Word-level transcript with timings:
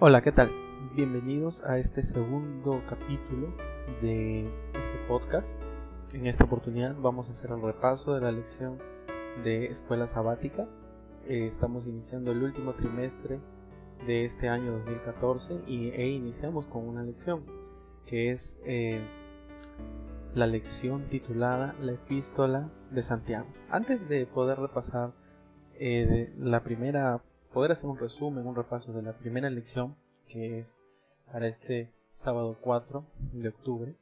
Hola, 0.00 0.22
¿qué 0.22 0.30
tal? 0.30 0.52
Bienvenidos 0.94 1.64
a 1.64 1.76
este 1.80 2.04
segundo 2.04 2.84
capítulo 2.88 3.52
de 4.00 4.46
este 4.72 4.96
podcast. 5.08 5.60
En 6.14 6.28
esta 6.28 6.44
oportunidad 6.44 6.94
vamos 6.94 7.26
a 7.26 7.32
hacer 7.32 7.50
el 7.50 7.60
repaso 7.60 8.14
de 8.14 8.20
la 8.20 8.30
lección 8.30 8.78
de 9.42 9.66
escuela 9.66 10.06
sabática. 10.06 10.68
Eh, 11.26 11.48
estamos 11.48 11.88
iniciando 11.88 12.30
el 12.30 12.44
último 12.44 12.74
trimestre 12.74 13.40
de 14.06 14.24
este 14.24 14.48
año 14.48 14.70
2014 14.70 15.62
y, 15.66 15.88
e 15.88 16.06
iniciamos 16.10 16.66
con 16.66 16.86
una 16.86 17.02
lección 17.02 17.42
que 18.06 18.30
es 18.30 18.56
eh, 18.66 19.00
la 20.32 20.46
lección 20.46 21.08
titulada 21.08 21.74
La 21.80 21.90
epístola 21.90 22.70
de 22.92 23.02
Santiago. 23.02 23.48
Antes 23.68 24.08
de 24.08 24.26
poder 24.26 24.60
repasar 24.60 25.12
eh, 25.74 26.32
la 26.38 26.62
primera, 26.62 27.20
poder 27.52 27.72
hacer 27.72 27.88
un 27.88 27.98
resumen, 27.98 28.46
un 28.46 28.54
repaso 28.54 28.92
de 28.92 29.02
la 29.02 29.12
primera 29.12 29.50
lección 29.50 29.96
que 30.28 30.60
es 30.60 30.74
para 31.32 31.46
este 31.46 31.90
sábado 32.14 32.56
4 32.60 33.04
de 33.32 33.48
octubre, 33.48 33.94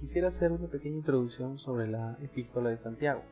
quisiera 0.00 0.28
hacer 0.28 0.52
una 0.52 0.68
pequeña 0.68 0.96
introducción 0.96 1.58
sobre 1.58 1.88
la 1.88 2.16
epístola 2.22 2.70
de 2.70 2.76
Santiago. 2.76 3.22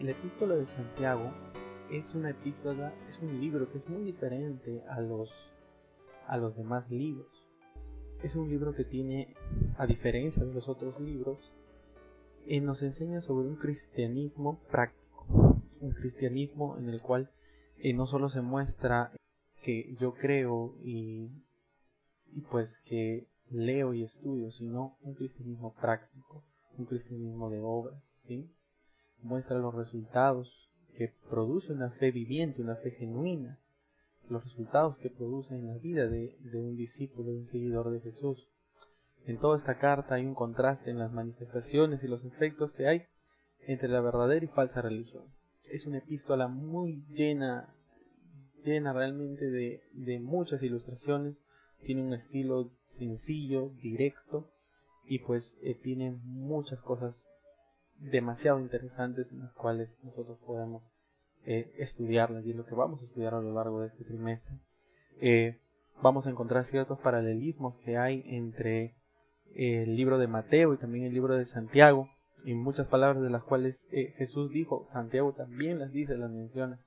La 0.00 0.12
epístola 0.12 0.54
de 0.54 0.66
Santiago 0.66 1.30
es 1.90 2.14
una 2.14 2.30
epístola, 2.30 2.92
es 3.08 3.20
un 3.20 3.40
libro 3.40 3.70
que 3.70 3.78
es 3.78 3.88
muy 3.88 4.02
diferente 4.02 4.82
a 4.88 5.00
los, 5.00 5.52
a 6.26 6.36
los 6.36 6.56
demás 6.56 6.90
libros. 6.90 7.46
Es 8.22 8.36
un 8.36 8.48
libro 8.48 8.74
que 8.74 8.84
tiene, 8.84 9.34
a 9.76 9.86
diferencia 9.86 10.44
de 10.44 10.52
los 10.52 10.68
otros 10.68 10.98
libros, 11.00 11.52
eh, 12.46 12.60
nos 12.60 12.82
enseña 12.82 13.20
sobre 13.20 13.46
un 13.46 13.56
cristianismo 13.56 14.58
práctico, 14.70 15.60
un 15.80 15.90
cristianismo 15.90 16.76
en 16.78 16.88
el 16.88 17.00
cual 17.02 17.30
eh, 17.82 17.92
no 17.92 18.06
solo 18.06 18.28
se 18.28 18.40
muestra 18.40 19.12
que 19.62 19.94
yo 20.00 20.14
creo 20.14 20.74
y, 20.82 21.30
y 22.32 22.40
pues 22.50 22.80
que 22.80 23.26
leo 23.50 23.92
y 23.92 24.02
estudio, 24.02 24.50
sino 24.50 24.96
un 25.02 25.14
cristianismo 25.14 25.74
práctico, 25.74 26.44
un 26.78 26.86
cristianismo 26.86 27.50
de 27.50 27.60
obras, 27.60 28.04
¿sí? 28.22 28.50
Muestra 29.22 29.58
los 29.58 29.74
resultados 29.74 30.70
que 30.96 31.12
produce 31.28 31.72
una 31.72 31.90
fe 31.90 32.10
viviente, 32.10 32.62
una 32.62 32.76
fe 32.76 32.92
genuina, 32.92 33.58
los 34.28 34.44
resultados 34.44 34.98
que 34.98 35.10
produce 35.10 35.54
en 35.54 35.66
la 35.66 35.78
vida 35.78 36.06
de, 36.06 36.36
un 36.54 36.76
discípulo, 36.76 37.30
de 37.32 37.38
un 37.38 37.46
seguidor 37.46 37.90
de 37.90 38.00
Jesús. 38.00 38.48
En 39.26 39.38
toda 39.38 39.56
esta 39.56 39.78
carta 39.78 40.16
hay 40.16 40.26
un 40.26 40.34
contraste 40.34 40.90
en 40.90 40.98
las 40.98 41.12
manifestaciones 41.12 42.02
y 42.02 42.08
los 42.08 42.24
efectos 42.24 42.72
que 42.72 42.88
hay 42.88 43.02
entre 43.66 43.88
la 43.88 44.00
verdadera 44.00 44.44
y 44.44 44.48
falsa 44.48 44.82
religión. 44.82 45.24
Es 45.70 45.86
una 45.86 45.98
epístola 45.98 46.48
muy 46.48 47.04
llena, 47.10 47.74
llena 48.64 48.92
realmente 48.92 49.50
de, 49.50 49.82
de 49.92 50.20
muchas 50.20 50.62
ilustraciones, 50.62 51.44
tiene 51.84 52.02
un 52.02 52.12
estilo 52.12 52.70
sencillo, 52.86 53.70
directo 53.80 54.50
y 55.04 55.18
pues 55.20 55.58
eh, 55.62 55.74
tiene 55.74 56.12
muchas 56.24 56.80
cosas 56.82 57.28
demasiado 57.98 58.60
interesantes 58.60 59.32
en 59.32 59.40
las 59.40 59.52
cuales 59.52 60.00
nosotros 60.02 60.38
podemos 60.46 60.82
eh, 61.44 61.74
estudiarlas 61.78 62.44
y 62.44 62.50
es 62.50 62.56
lo 62.56 62.66
que 62.66 62.74
vamos 62.74 63.02
a 63.02 63.04
estudiar 63.04 63.34
a 63.34 63.40
lo 63.40 63.52
largo 63.52 63.80
de 63.80 63.88
este 63.88 64.04
trimestre. 64.04 64.56
Eh, 65.20 65.58
vamos 66.00 66.26
a 66.26 66.30
encontrar 66.30 66.64
ciertos 66.64 66.98
paralelismos 67.00 67.76
que 67.84 67.96
hay 67.96 68.22
entre 68.26 68.94
el 69.54 69.96
libro 69.96 70.18
de 70.18 70.26
Mateo 70.26 70.72
y 70.72 70.78
también 70.78 71.04
el 71.04 71.12
libro 71.12 71.36
de 71.36 71.44
Santiago 71.44 72.08
y 72.44 72.54
muchas 72.54 72.88
palabras 72.88 73.22
de 73.22 73.30
las 73.30 73.44
cuales 73.44 73.88
Jesús 73.90 74.50
dijo, 74.50 74.86
Santiago 74.90 75.32
también 75.32 75.78
las 75.78 75.92
dice, 75.92 76.16
las 76.16 76.30
menciona 76.30 76.80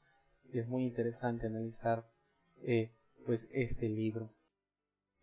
y 0.51 0.59
es 0.59 0.67
muy 0.67 0.83
interesante 0.83 1.47
analizar 1.47 2.05
pues 3.25 3.47
este 3.51 3.89
libro. 3.89 4.29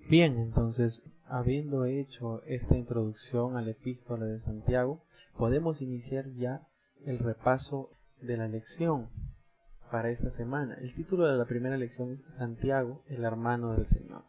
Bien, 0.09 0.38
entonces, 0.38 1.03
habiendo 1.26 1.84
hecho 1.84 2.43
esta 2.44 2.76
introducción 2.76 3.56
a 3.56 3.62
la 3.62 3.70
epístola 3.70 4.26
de 4.26 4.41
Santiago, 4.41 5.04
podemos 5.37 5.81
iniciar 5.81 6.28
ya 6.32 6.66
el 7.04 7.19
repaso 7.19 7.91
de 8.20 8.37
la 8.37 8.49
lección 8.49 9.09
para 9.91 10.10
esta 10.10 10.31
semana. 10.31 10.75
El 10.81 10.93
título 10.94 11.26
de 11.26 11.37
la 11.37 11.44
primera 11.44 11.76
lección 11.76 12.10
es 12.10 12.25
Santiago, 12.28 13.04
el 13.09 13.25
hermano 13.25 13.72
del 13.72 13.87
Señor. 13.87 14.25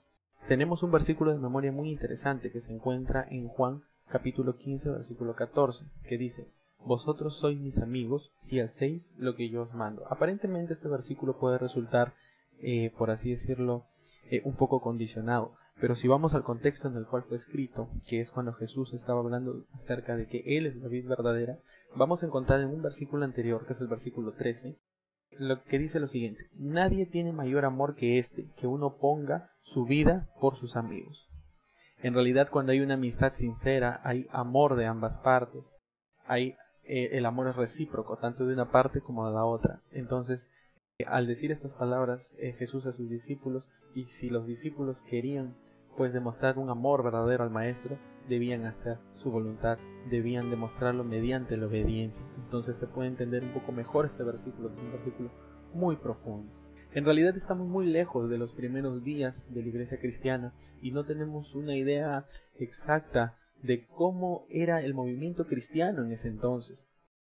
Tenemos 0.48 0.84
un 0.84 0.92
versículo 0.92 1.32
de 1.32 1.40
memoria 1.40 1.72
muy 1.72 1.90
interesante 1.90 2.52
que 2.52 2.60
se 2.60 2.74
encuentra 2.74 3.26
en 3.30 3.48
Juan 3.48 3.84
capítulo 4.14 4.58
15, 4.58 4.92
versículo 4.92 5.36
14, 5.36 5.86
que 6.08 6.20
dice, 6.20 6.48
Vosotros 6.86 7.36
sois 7.36 7.60
mis 7.60 7.80
amigos 7.80 8.32
si 8.36 8.60
hacéis 8.60 9.12
lo 9.18 9.36
que 9.36 9.50
yo 9.50 9.64
os 9.64 9.74
mando. 9.74 10.06
Aparentemente 10.08 10.74
este 10.74 10.88
versículo 10.88 11.40
puede 11.40 11.58
resultar, 11.58 12.14
eh, 12.60 12.92
por 12.96 13.10
así 13.10 13.32
decirlo, 13.32 13.88
eh, 14.30 14.44
un 14.46 14.54
poco 14.54 14.82
condicionado, 14.82 15.56
pero 15.82 15.96
si 15.96 16.08
vamos 16.08 16.36
al 16.36 16.44
contexto 16.44 16.88
en 16.90 16.96
el 16.96 17.08
cual 17.08 17.24
fue 17.24 17.38
escrito, 17.38 17.90
que 18.06 18.20
es 18.20 18.30
cuando 18.30 18.54
Jesús 18.54 18.94
estaba 18.94 19.20
hablando 19.20 19.66
acerca 19.74 20.16
de 20.16 20.28
que 20.28 20.44
Él 20.46 20.68
es 20.68 20.76
la 20.76 20.90
vida 20.90 21.10
verdadera, 21.10 21.58
vamos 21.96 22.22
a 22.22 22.28
encontrar 22.28 22.62
en 22.62 22.68
un 22.68 22.84
versículo 22.84 23.26
anterior, 23.26 23.66
que 23.66 23.74
es 23.74 23.82
el 23.82 23.88
versículo 23.88 24.34
13, 24.34 24.78
lo 25.40 25.64
que 25.64 25.80
dice 25.80 26.00
lo 26.00 26.08
siguiente, 26.08 26.50
nadie 26.54 27.08
tiene 27.08 27.34
mayor 27.34 27.66
amor 27.66 27.96
que 27.96 28.20
este, 28.20 28.46
que 28.58 28.68
uno 28.68 28.98
ponga 28.98 29.50
su 29.64 29.86
vida 29.86 30.30
por 30.40 30.56
sus 30.56 30.76
amigos. 30.76 31.33
En 32.04 32.14
realidad 32.14 32.50
cuando 32.52 32.74
hay 32.74 32.82
una 32.82 32.96
amistad 32.96 33.34
sincera, 33.34 34.02
hay 34.04 34.28
amor 34.32 34.76
de 34.76 34.86
ambas 34.86 35.18
partes, 35.18 35.74
hay 36.28 36.58
eh, 36.84 37.12
el 37.14 37.26
amor 37.26 37.48
es 37.48 37.56
recíproco, 37.56 38.18
tanto 38.18 38.46
de 38.46 38.54
una 38.54 38.70
parte 38.72 39.00
como 39.00 39.26
de 39.26 39.34
la 39.34 39.46
otra. 39.46 39.82
Entonces, 39.92 40.52
eh, 41.00 41.06
al 41.08 41.28
decir 41.28 41.50
estas 41.50 41.74
palabras 41.74 42.36
eh, 42.40 42.52
Jesús 42.60 42.86
a 42.88 42.92
sus 42.92 43.10
discípulos, 43.10 43.70
y 43.96 44.08
si 44.08 44.30
los 44.30 44.46
discípulos 44.46 45.02
querían 45.02 45.56
pues 45.96 46.12
demostrar 46.12 46.58
un 46.58 46.70
amor 46.70 47.04
verdadero 47.04 47.46
al 47.46 47.52
Maestro, 47.52 47.98
debían 48.28 48.66
hacer 48.66 48.98
su 49.14 49.32
voluntad, 49.32 49.78
debían 50.10 50.50
demostrarlo 50.50 51.06
mediante 51.06 51.56
la 51.56 51.68
obediencia. 51.68 52.26
Entonces 52.36 52.78
se 52.78 52.88
puede 52.88 53.08
entender 53.08 53.44
un 53.44 53.54
poco 53.54 53.72
mejor 53.72 54.06
este 54.06 54.24
versículo, 54.24 54.70
que 54.70 54.76
es 54.76 54.82
un 54.82 54.92
versículo 54.92 55.32
muy 55.74 55.96
profundo. 55.96 56.52
En 56.96 57.06
realidad 57.06 57.36
estamos 57.36 57.68
muy 57.68 57.88
lejos 57.88 58.30
de 58.30 58.38
los 58.38 58.54
primeros 58.54 59.04
días 59.04 59.52
de 59.54 59.64
la 59.64 59.70
iglesia 59.70 60.00
cristiana 60.00 60.54
y 60.82 60.92
no 60.92 61.06
tenemos 61.06 61.56
una 61.56 61.76
idea 61.76 62.28
exacta 62.60 63.36
de 63.64 63.88
cómo 63.88 64.46
era 64.50 64.82
el 64.82 64.94
movimiento 64.94 65.48
cristiano 65.48 66.04
en 66.04 66.12
ese 66.12 66.28
entonces. 66.28 66.90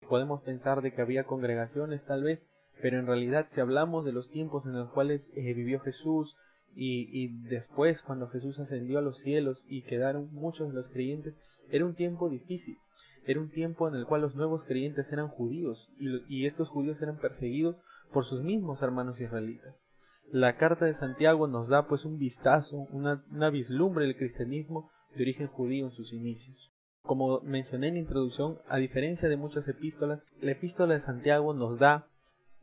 Podemos 0.09 0.41
pensar 0.41 0.81
de 0.81 0.91
que 0.91 1.01
había 1.01 1.23
congregaciones 1.23 2.03
tal 2.03 2.23
vez, 2.23 2.45
pero 2.81 2.99
en 2.99 3.07
realidad 3.07 3.45
si 3.49 3.61
hablamos 3.61 4.03
de 4.03 4.11
los 4.11 4.29
tiempos 4.29 4.65
en 4.65 4.73
los 4.73 4.91
cuales 4.91 5.31
eh, 5.35 5.53
vivió 5.53 5.79
Jesús, 5.79 6.35
y, 6.75 7.29
después 7.47 8.01
cuando 8.01 8.27
Jesús 8.27 8.59
ascendió 8.59 8.99
a 8.99 9.01
los 9.01 9.19
cielos 9.19 9.65
y 9.69 9.83
quedaron 9.83 10.29
muchos 10.33 10.69
de 10.69 10.73
los 10.73 10.89
creyentes, 10.89 11.39
era 11.69 11.85
un 11.85 11.95
tiempo 11.95 12.29
difícil, 12.29 12.77
era 13.25 13.39
un 13.39 13.49
tiempo 13.49 13.87
en 13.87 13.95
el 13.95 14.05
cual 14.05 14.21
los 14.21 14.35
nuevos 14.35 14.65
creyentes 14.65 15.11
eran 15.11 15.29
judíos 15.29 15.91
y, 15.97 16.45
estos 16.45 16.69
judíos 16.69 17.01
eran 17.01 17.17
perseguidos 17.17 17.77
por 18.15 18.23
sus 18.23 18.43
mismos 18.43 18.81
hermanos 18.81 19.19
israelitas. 19.19 19.83
La 20.31 20.55
carta 20.55 20.85
de 20.85 20.93
Santiago 20.93 21.47
nos 21.47 21.67
da 21.67 21.85
pues 21.85 22.05
un 22.05 22.17
vistazo, 22.17 22.87
una, 22.89 23.49
vislumbre 23.49 24.05
del 24.05 24.15
cristianismo 24.15 24.89
de 25.13 25.23
origen 25.23 25.47
judío 25.47 25.83
en 25.83 25.91
sus 25.91 26.13
inicios. 26.13 26.71
Como 27.01 27.41
mencioné 27.41 27.89
en 27.89 27.95
la 27.95 27.99
introducción, 27.99 28.59
a 28.69 28.77
diferencia 28.77 29.27
de 29.27 29.35
muchas 29.35 29.67
epístolas, 29.67 30.23
la 30.39 30.51
epístola 30.51 30.93
de 30.93 31.01
Santiago 31.01 31.53
nos 31.53 31.77
da 31.77 32.07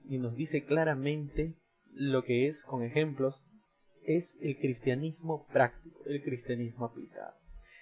y 0.08 0.16
nos 0.16 0.36
dice 0.36 0.64
claramente 0.64 1.54
lo 1.92 2.24
que 2.24 2.46
es, 2.48 2.64
con 2.64 2.82
ejemplos, 2.82 3.46
es 4.06 4.38
el 4.40 4.56
cristianismo 4.56 5.46
práctico, 5.52 6.00
el 6.06 6.22
cristianismo 6.22 6.86
aplicado. 6.86 7.34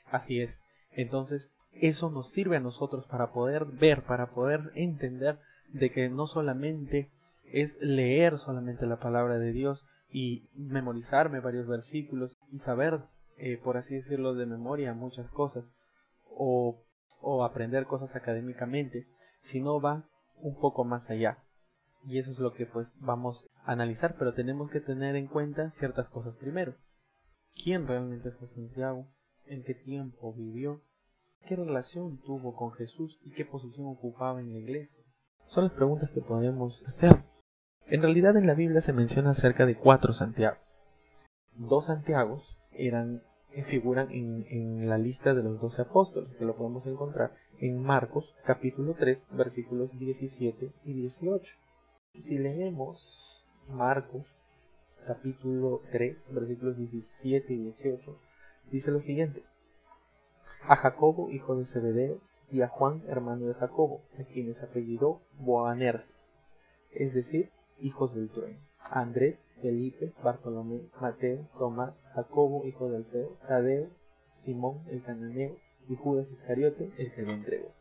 Así 0.07 0.41
es. 0.41 0.61
Entonces, 0.91 1.55
eso 1.71 2.11
nos 2.11 2.33
sirve 2.33 2.57
a 2.57 2.61
nosotros 2.61 3.07
para 3.07 3.31
poder 3.31 3.65
ver, 3.65 4.03
para 4.03 4.33
poder 4.33 4.73
entender 4.75 5.39
de 5.69 5.93
que 5.93 6.09
no 6.09 6.27
solamente 6.27 7.13
es 7.53 7.79
leer 7.81 8.39
solamente 8.39 8.87
la 8.87 8.99
palabra 8.99 9.39
de 9.39 9.53
Dios 9.53 9.87
y 10.09 10.49
memorizarme 10.55 11.41
varios 11.41 11.67
versículos 11.67 12.39
y 12.51 12.59
saber, 12.59 13.03
eh, 13.37 13.59
por 13.59 13.77
así 13.77 13.95
decirlo, 13.95 14.35
de 14.35 14.47
memoria 14.47 14.95
muchas 14.95 15.31
cosas 15.31 15.65
o, 16.29 16.83
o 17.21 17.45
aprender 17.45 17.87
cosas 17.87 18.17
académicamente, 18.17 19.07
sino 19.41 19.81
va 19.81 20.09
un 20.37 20.59
poco 20.59 20.85
más 20.85 21.11
allá. 21.11 21.39
Y 22.05 22.19
eso 22.19 22.33
es 22.33 22.39
lo 22.39 22.53
que 22.53 22.67
pues 22.67 22.97
vamos 22.99 23.49
a 23.65 23.73
analizar, 23.73 24.17
pero 24.19 24.33
tenemos 24.33 24.71
que 24.71 24.81
tener 24.81 25.17
en 25.17 25.27
cuenta 25.27 25.71
ciertas 25.71 26.09
cosas 26.09 26.37
primero. 26.37 26.75
¿Quién 27.63 27.87
realmente 27.87 28.31
fue 28.31 28.49
Santiago? 28.49 29.07
¿En 29.45 29.63
qué 29.63 29.75
tiempo 29.75 30.33
vivió? 30.33 30.83
¿Qué 31.47 31.57
relación 31.57 32.19
tuvo 32.19 32.55
con 32.55 32.73
Jesús 32.73 33.19
y 33.23 33.33
qué 33.33 33.45
posición 33.45 33.87
ocupaba 33.87 34.41
en 34.41 34.53
la 34.53 34.59
iglesia? 34.59 35.05
Son 35.47 35.65
las 35.65 35.73
preguntas 35.73 36.11
que 36.11 36.21
podemos 36.21 36.85
hacer. 36.87 37.25
En 37.91 38.03
realidad 38.03 38.37
en 38.37 38.47
la 38.47 38.55
Biblia 38.55 38.81
se 38.81 38.93
menciona 38.93 39.35
cerca 39.35 39.67
de 39.67 39.77
cuatro 39.77 40.13
Santiago. 40.13 40.57
Dos 41.57 41.87
Santiagos 41.87 42.57
eran, 42.71 43.25
eh, 43.53 43.65
figuran 43.65 44.13
en, 44.13 44.89
la 44.89 44.97
lista 44.97 45.35
de 45.35 45.43
los 45.43 45.61
doce 45.61 45.83
apóstoles, 45.83 46.33
que 46.37 46.45
lo 46.45 46.55
podemos 46.55 46.87
encontrar 46.87 47.35
en 47.59 47.83
Marcos 47.83 48.37
capítulo 48.45 48.95
3 48.97 49.27
versículos 49.33 49.99
17 49.99 50.71
y 50.85 50.93
18. 50.93 51.57
Si 52.21 52.39
leemos 52.39 53.45
Marcos 53.69 54.25
capítulo 55.05 55.83
3, 55.91 56.33
versículos 56.33 56.77
17 56.77 57.53
y 57.53 57.59
18, 57.59 58.17
dice 58.71 58.93
lo 58.93 59.01
siguiente. 59.01 59.43
A 60.63 60.77
Jacobo, 60.77 61.31
hijo 61.31 61.57
de 61.57 61.67
Zebedeo, 61.67 62.21
y 62.53 62.63
a 62.63 62.69
Juan, 62.69 63.03
hermano 63.09 63.47
de 63.47 63.55
Jacobo, 63.55 64.03
a 64.17 64.23
quienes 64.23 64.63
apellidó 64.63 65.23
Boanerges, 65.39 66.27
es 66.93 67.15
decir, 67.15 67.51
hijos 67.81 68.15
del 68.15 68.29
trueno. 68.31 68.59
Andrés, 68.91 69.45
Felipe, 69.61 70.13
Bartolomé, 70.23 70.81
Mateo, 71.01 71.47
Tomás, 71.59 72.03
Jacobo, 72.15 72.65
hijo 72.65 72.89
de 72.89 72.97
Alfeo, 72.97 73.37
Tadeo, 73.47 73.89
Simón, 74.35 74.81
el 74.91 75.03
cananeo, 75.03 75.57
y 75.89 75.97
Judas 75.97 76.31
Iscariote, 76.31 76.91
el 76.99 77.13
que 77.13 77.23
lo 77.23 77.33
entregó. 77.33 77.73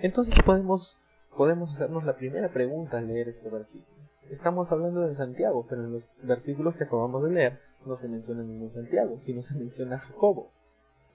Entonces 0.00 0.34
podemos, 0.44 0.96
podemos 1.36 1.72
hacernos 1.72 2.04
la 2.04 2.16
primera 2.16 2.52
pregunta 2.52 2.98
al 2.98 3.08
leer 3.08 3.28
este 3.28 3.50
versículo. 3.50 3.98
Estamos 4.30 4.70
hablando 4.70 5.00
de 5.00 5.14
Santiago, 5.14 5.66
pero 5.68 5.84
en 5.84 5.92
los 5.92 6.04
versículos 6.22 6.76
que 6.76 6.84
acabamos 6.84 7.24
de 7.24 7.30
leer 7.30 7.60
no 7.84 7.96
se 7.96 8.08
menciona 8.08 8.42
ningún 8.42 8.72
Santiago, 8.72 9.18
sino 9.18 9.42
se 9.42 9.54
menciona 9.54 9.98
Jacobo. 9.98 10.52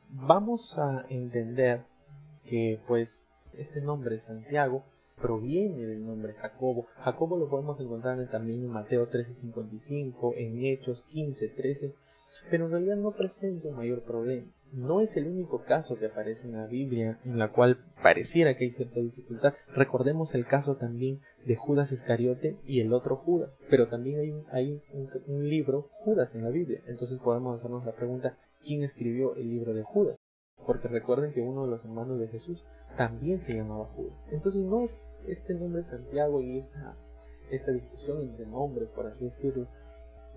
Vamos 0.10 0.78
a 0.78 1.06
entender 1.10 1.86
que 2.46 2.80
pues 2.88 3.30
este 3.54 3.82
nombre 3.82 4.18
Santiago 4.18 4.84
proviene 5.22 5.86
del 5.86 6.06
nombre 6.06 6.34
Jacobo. 6.34 6.88
Jacobo 6.98 7.38
lo 7.38 7.50
podemos 7.50 7.80
encontrar 7.80 8.30
también 8.30 8.62
en 8.62 8.70
Mateo 8.70 9.10
13:55, 9.10 10.34
en 10.38 10.66
Hechos 10.66 11.06
15:13, 11.12 11.94
pero 12.50 12.66
en 12.66 12.72
realidad 12.72 12.98
no 12.98 13.12
presenta 13.12 13.70
un 13.70 13.76
mayor 13.76 14.04
problema. 14.04 14.48
No 14.74 15.02
es 15.02 15.16
el 15.18 15.28
único 15.28 15.64
caso 15.66 15.98
que 16.00 16.08
aparece 16.08 16.48
en 16.48 16.54
la 16.54 16.66
Biblia 16.66 17.20
en 17.26 17.38
la 17.38 17.52
cual 17.52 17.78
pareciera 18.02 18.58
que 18.58 18.64
hay 18.64 18.72
cierta 18.72 19.00
dificultad. 19.00 19.54
Recordemos 19.76 20.34
el 20.34 20.48
caso 20.48 20.78
también 20.78 21.22
de 21.46 21.56
Judas 21.56 21.92
Iscariote 21.92 22.58
y 22.66 22.80
el 22.80 22.92
otro 22.92 23.18
Judas, 23.18 23.62
pero 23.70 23.88
también 23.88 24.20
hay, 24.20 24.32
un, 24.32 24.46
hay 24.52 24.82
un 25.28 25.48
libro 25.48 25.90
Judas 26.04 26.34
en 26.34 26.44
la 26.44 26.50
Biblia. 26.50 26.82
Entonces 26.88 27.20
podemos 27.20 27.60
hacernos 27.60 27.86
la 27.86 27.92
pregunta, 27.92 28.36
¿quién 28.66 28.82
escribió 28.82 29.36
el 29.36 29.48
libro 29.50 29.76
de 29.76 29.84
Judas? 29.84 30.18
Porque 30.66 30.88
recuerden 30.88 31.34
que 31.34 31.42
uno 31.42 31.66
de 31.66 31.72
los 31.72 31.84
hermanos 31.84 32.20
de 32.20 32.30
Jesús 32.30 32.64
también 32.98 33.42
se 33.42 33.54
llamaba 33.54 33.86
Judas. 33.96 34.28
Entonces 34.32 34.64
no 34.64 34.82
es 34.82 35.16
este 35.28 35.54
nombre 35.54 35.84
Santiago 35.84 36.42
y 36.42 36.60
esta, 36.60 36.96
esta 37.50 37.72
discusión 37.72 38.22
entre 38.22 38.46
nombres, 38.46 38.90
por 38.90 39.08
así 39.08 39.26
decirlo, 39.26 39.68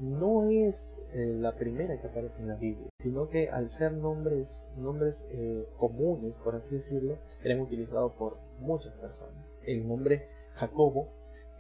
no 0.01 0.51
es 0.51 1.01
eh, 1.15 1.35
la 1.39 1.55
primera 1.57 1.99
que 2.01 2.07
aparece 2.07 2.41
en 2.41 2.49
la 2.49 2.57
Biblia, 2.57 2.89
sino 2.99 3.29
que 3.29 3.49
al 3.49 3.71
ser 3.71 3.93
nombres, 3.93 4.69
nombres 4.77 5.27
eh, 5.31 5.67
comunes, 5.79 6.35
por 6.45 6.55
así 6.55 6.75
decirlo, 6.75 7.17
eran 7.43 7.61
utilizados 7.61 8.13
por 8.13 8.39
muchas 8.61 8.93
personas. 8.95 9.59
El 9.65 9.89
nombre 9.89 10.29
Jacobo, 10.55 11.09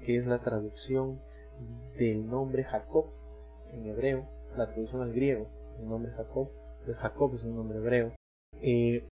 que 0.04 0.18
es 0.18 0.26
la 0.26 0.40
traducción 0.40 1.20
del 1.98 2.28
nombre 2.28 2.64
Jacob 2.64 3.06
en 3.72 3.86
hebreo, 3.86 4.26
la 4.56 4.66
traducción 4.66 5.02
al 5.02 5.12
griego, 5.12 5.46
el 5.78 5.88
nombre 5.88 6.12
Jacob, 6.12 6.50
el 6.86 6.94
Jacob 6.94 7.34
es 7.34 7.44
un 7.44 7.56
nombre 7.56 7.78
hebreo, 7.78 8.12
eh, 8.60 9.08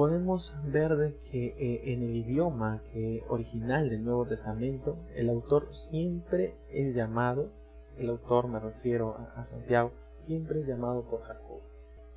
podemos 0.00 0.56
ver 0.64 0.96
de 0.96 1.14
que 1.30 1.48
eh, 1.58 1.92
en 1.92 2.02
el 2.02 2.16
idioma 2.16 2.80
original 3.28 3.90
del 3.90 4.02
Nuevo 4.02 4.24
Testamento, 4.24 4.96
el 5.14 5.28
autor 5.28 5.68
siempre 5.72 6.56
es 6.70 6.94
llamado, 6.94 7.50
el 7.98 8.08
autor 8.08 8.48
me 8.48 8.60
refiero 8.60 9.18
a, 9.36 9.44
Santiago, 9.44 9.92
siempre 10.16 10.60
es 10.60 10.66
llamado 10.66 11.02
por 11.02 11.20
Jacobo. 11.20 11.60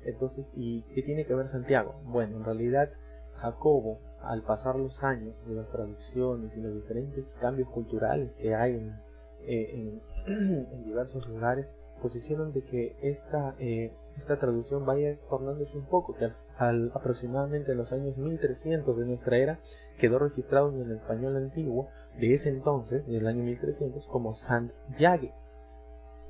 Entonces, 0.02 0.50
¿y 0.54 0.80
qué 0.94 1.02
tiene 1.02 1.26
que 1.26 1.34
ver 1.34 1.46
Santiago? 1.46 1.96
Bueno, 2.06 2.38
en 2.38 2.44
realidad 2.44 2.88
Jacobo, 3.34 3.98
al 4.22 4.40
pasar 4.44 4.76
los 4.76 5.04
años 5.04 5.46
de 5.46 5.54
las 5.54 5.68
traducciones 5.68 6.56
y 6.56 6.62
los 6.62 6.74
diferentes 6.74 7.34
cambios 7.38 7.68
culturales 7.68 8.32
que 8.38 8.54
hay 8.54 8.76
en, 8.76 8.98
eh, 9.42 10.00
diversos 10.86 11.28
lugares, 11.28 11.66
pues 12.00 12.16
hicieron 12.16 12.54
de 12.54 12.62
que 12.62 12.96
esta, 13.02 13.54
esta 13.58 14.38
traducción 14.38 14.86
vaya 14.86 15.18
tornándose 15.28 15.76
un 15.76 15.84
poco, 15.84 16.14
que 16.14 16.24
al, 16.24 16.36
aproximadamente 16.58 17.72
en 17.72 17.78
los 17.78 17.92
años 17.92 18.16
1300 18.16 18.96
de 18.96 19.06
nuestra 19.06 19.38
era 19.38 19.60
quedó 19.98 20.18
registrado 20.18 20.70
en 20.72 20.82
el 20.82 20.92
español 20.92 21.36
antiguo 21.36 21.88
de 22.18 22.34
ese 22.34 22.48
entonces, 22.48 23.06
del 23.06 23.26
año 23.26 23.42
1300, 23.42 24.06
como 24.08 24.32
Santiago. 24.32 25.30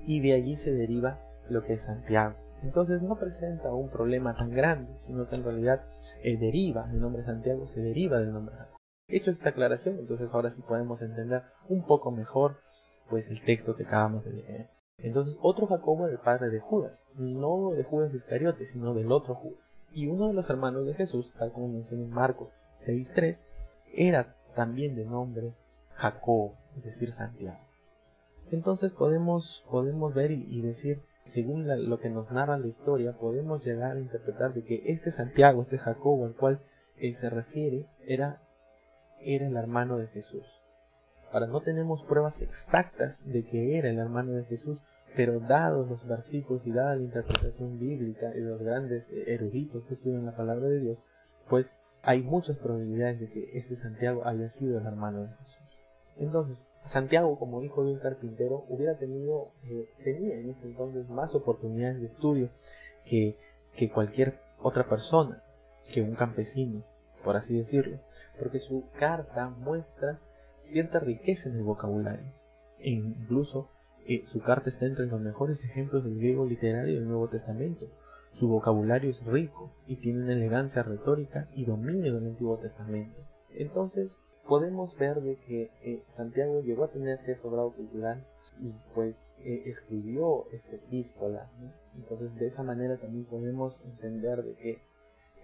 Y 0.06 0.20
de 0.20 0.34
allí 0.34 0.56
se 0.56 0.72
deriva 0.72 1.20
lo 1.48 1.62
que 1.62 1.74
es 1.74 1.82
Santiago. 1.82 2.36
Entonces 2.62 3.02
no 3.02 3.18
presenta 3.18 3.72
un 3.72 3.90
problema 3.90 4.34
tan 4.34 4.50
grande, 4.50 4.94
sino 4.98 5.28
que 5.28 5.36
en 5.36 5.44
realidad 5.44 5.84
eh, 6.22 6.38
deriva, 6.38 6.88
el 6.90 7.00
nombre 7.00 7.22
Santiago 7.22 7.68
se 7.68 7.80
deriva 7.80 8.18
del 8.18 8.32
nombre 8.32 8.56
Jacob. 8.56 8.76
Hecho 9.08 9.30
esta 9.30 9.50
aclaración, 9.50 9.98
entonces 9.98 10.32
ahora 10.32 10.48
sí 10.48 10.62
podemos 10.62 11.02
entender 11.02 11.42
un 11.68 11.84
poco 11.84 12.10
mejor 12.10 12.56
pues 13.10 13.28
el 13.28 13.42
texto 13.42 13.76
que 13.76 13.84
acabamos 13.84 14.24
de 14.24 14.32
leer. 14.32 14.70
Entonces, 14.98 15.38
otro 15.42 15.66
Jacobo 15.66 16.06
era 16.06 16.14
el 16.14 16.20
padre 16.20 16.50
de 16.50 16.60
Judas, 16.60 17.04
no 17.14 17.72
de 17.72 17.84
Judas 17.84 18.14
Iscariote, 18.14 18.64
sino 18.64 18.94
del 18.94 19.12
otro 19.12 19.34
Judas. 19.34 19.73
Y 19.94 20.08
uno 20.08 20.26
de 20.26 20.34
los 20.34 20.50
hermanos 20.50 20.86
de 20.86 20.94
Jesús, 20.94 21.32
tal 21.38 21.52
como 21.52 21.68
menciona 21.68 22.02
en 22.02 22.10
Marcos 22.10 22.48
6.3, 22.78 23.46
era 23.94 24.34
también 24.56 24.96
de 24.96 25.04
nombre 25.04 25.54
Jacobo, 25.94 26.56
es 26.76 26.82
decir, 26.82 27.12
Santiago. 27.12 27.58
Entonces 28.50 28.92
podemos, 28.92 29.64
podemos 29.70 30.12
ver 30.12 30.32
y, 30.32 30.60
decir, 30.62 31.00
según 31.24 31.66
lo 31.88 32.00
que 32.00 32.10
nos 32.10 32.30
narra 32.32 32.58
la 32.58 32.66
historia, 32.66 33.12
podemos 33.12 33.64
llegar 33.64 33.96
a 33.96 34.00
interpretar 34.00 34.52
de 34.52 34.64
que 34.64 34.82
este 34.86 35.12
Santiago, 35.12 35.62
este 35.62 35.78
Jacobo 35.78 36.26
al 36.26 36.34
cual 36.34 36.60
él 36.96 37.14
se 37.14 37.30
refiere, 37.30 37.86
era, 38.04 38.42
era 39.20 39.46
el 39.46 39.56
hermano 39.56 39.96
de 39.98 40.08
Jesús. 40.08 40.60
Ahora 41.32 41.46
no 41.46 41.60
tenemos 41.60 42.02
pruebas 42.02 42.42
exactas 42.42 43.24
de 43.26 43.44
que 43.44 43.78
era 43.78 43.90
el 43.90 43.98
hermano 43.98 44.32
de 44.32 44.44
Jesús, 44.44 44.80
pero 45.16 45.40
dados 45.40 45.88
los 45.88 46.06
versículos 46.06 46.66
y 46.66 46.72
dada 46.72 46.96
la 46.96 47.02
interpretación 47.02 47.78
bíblica 47.78 48.32
y 48.34 48.40
los 48.40 48.60
grandes 48.60 49.12
eruditos 49.26 49.84
que 49.84 49.94
estudian 49.94 50.26
la 50.26 50.36
palabra 50.36 50.68
de 50.68 50.80
Dios, 50.80 50.98
pues 51.48 51.78
hay 52.02 52.22
muchas 52.22 52.56
probabilidades 52.58 53.20
de 53.20 53.30
que 53.30 53.58
este 53.58 53.76
Santiago 53.76 54.26
haya 54.26 54.50
sido 54.50 54.78
el 54.78 54.86
hermano 54.86 55.22
de 55.22 55.28
Jesús. 55.38 55.64
Entonces, 56.16 56.68
Santiago, 56.84 57.38
como 57.38 57.62
hijo 57.62 57.84
de 57.84 57.92
un 57.92 57.98
carpintero, 57.98 58.64
hubiera 58.68 58.96
tenido, 58.98 59.52
eh, 59.64 59.88
tenía 60.04 60.36
en 60.36 60.50
ese 60.50 60.66
entonces 60.66 61.08
más 61.08 61.34
oportunidades 61.34 62.00
de 62.00 62.06
estudio 62.06 62.50
que, 63.04 63.36
que 63.76 63.90
cualquier 63.90 64.38
otra 64.60 64.88
persona, 64.88 65.42
que 65.92 66.02
un 66.02 66.14
campesino, 66.14 66.84
por 67.24 67.36
así 67.36 67.56
decirlo, 67.56 67.98
porque 68.38 68.58
su 68.58 68.84
carta 68.98 69.48
muestra 69.48 70.20
cierta 70.60 71.00
riqueza 71.00 71.48
en 71.48 71.56
el 71.56 71.62
vocabulario. 71.62 72.32
E 72.78 72.90
incluso 72.90 73.70
eh, 74.06 74.22
su 74.26 74.40
carta 74.40 74.68
está 74.68 74.86
entre 74.86 75.06
los 75.06 75.20
mejores 75.20 75.64
ejemplos 75.64 76.04
del 76.04 76.18
griego 76.18 76.46
literario 76.46 76.94
del 76.94 77.08
Nuevo 77.08 77.28
Testamento. 77.28 77.86
Su 78.32 78.48
vocabulario 78.48 79.10
es 79.10 79.24
rico 79.24 79.72
y 79.86 79.96
tiene 79.96 80.24
una 80.24 80.32
elegancia 80.32 80.82
retórica 80.82 81.48
y 81.54 81.64
dominio 81.64 82.14
del 82.14 82.26
Antiguo 82.26 82.58
Testamento. 82.58 83.20
Entonces 83.50 84.22
podemos 84.46 84.96
ver 84.98 85.22
de 85.22 85.36
que 85.36 85.70
eh, 85.82 86.02
Santiago 86.08 86.60
llegó 86.60 86.84
a 86.84 86.90
tener 86.90 87.20
cierto 87.20 87.50
grado 87.50 87.72
cultural 87.72 88.26
y 88.60 88.76
pues 88.94 89.34
eh, 89.38 89.62
escribió 89.66 90.46
esta 90.52 90.76
epístola. 90.76 91.50
Entonces 91.94 92.34
de 92.36 92.46
esa 92.46 92.62
manera 92.62 92.96
también 92.98 93.24
podemos 93.24 93.82
entender 93.84 94.42
de 94.42 94.54
que 94.54 94.82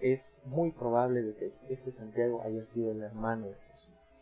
es 0.01 0.39
muy 0.45 0.71
probable 0.71 1.21
de 1.21 1.35
que 1.35 1.45
este 1.45 1.91
Santiago 1.91 2.41
haya 2.43 2.63
sido 2.65 2.91
el 2.91 3.01
hermano 3.01 3.47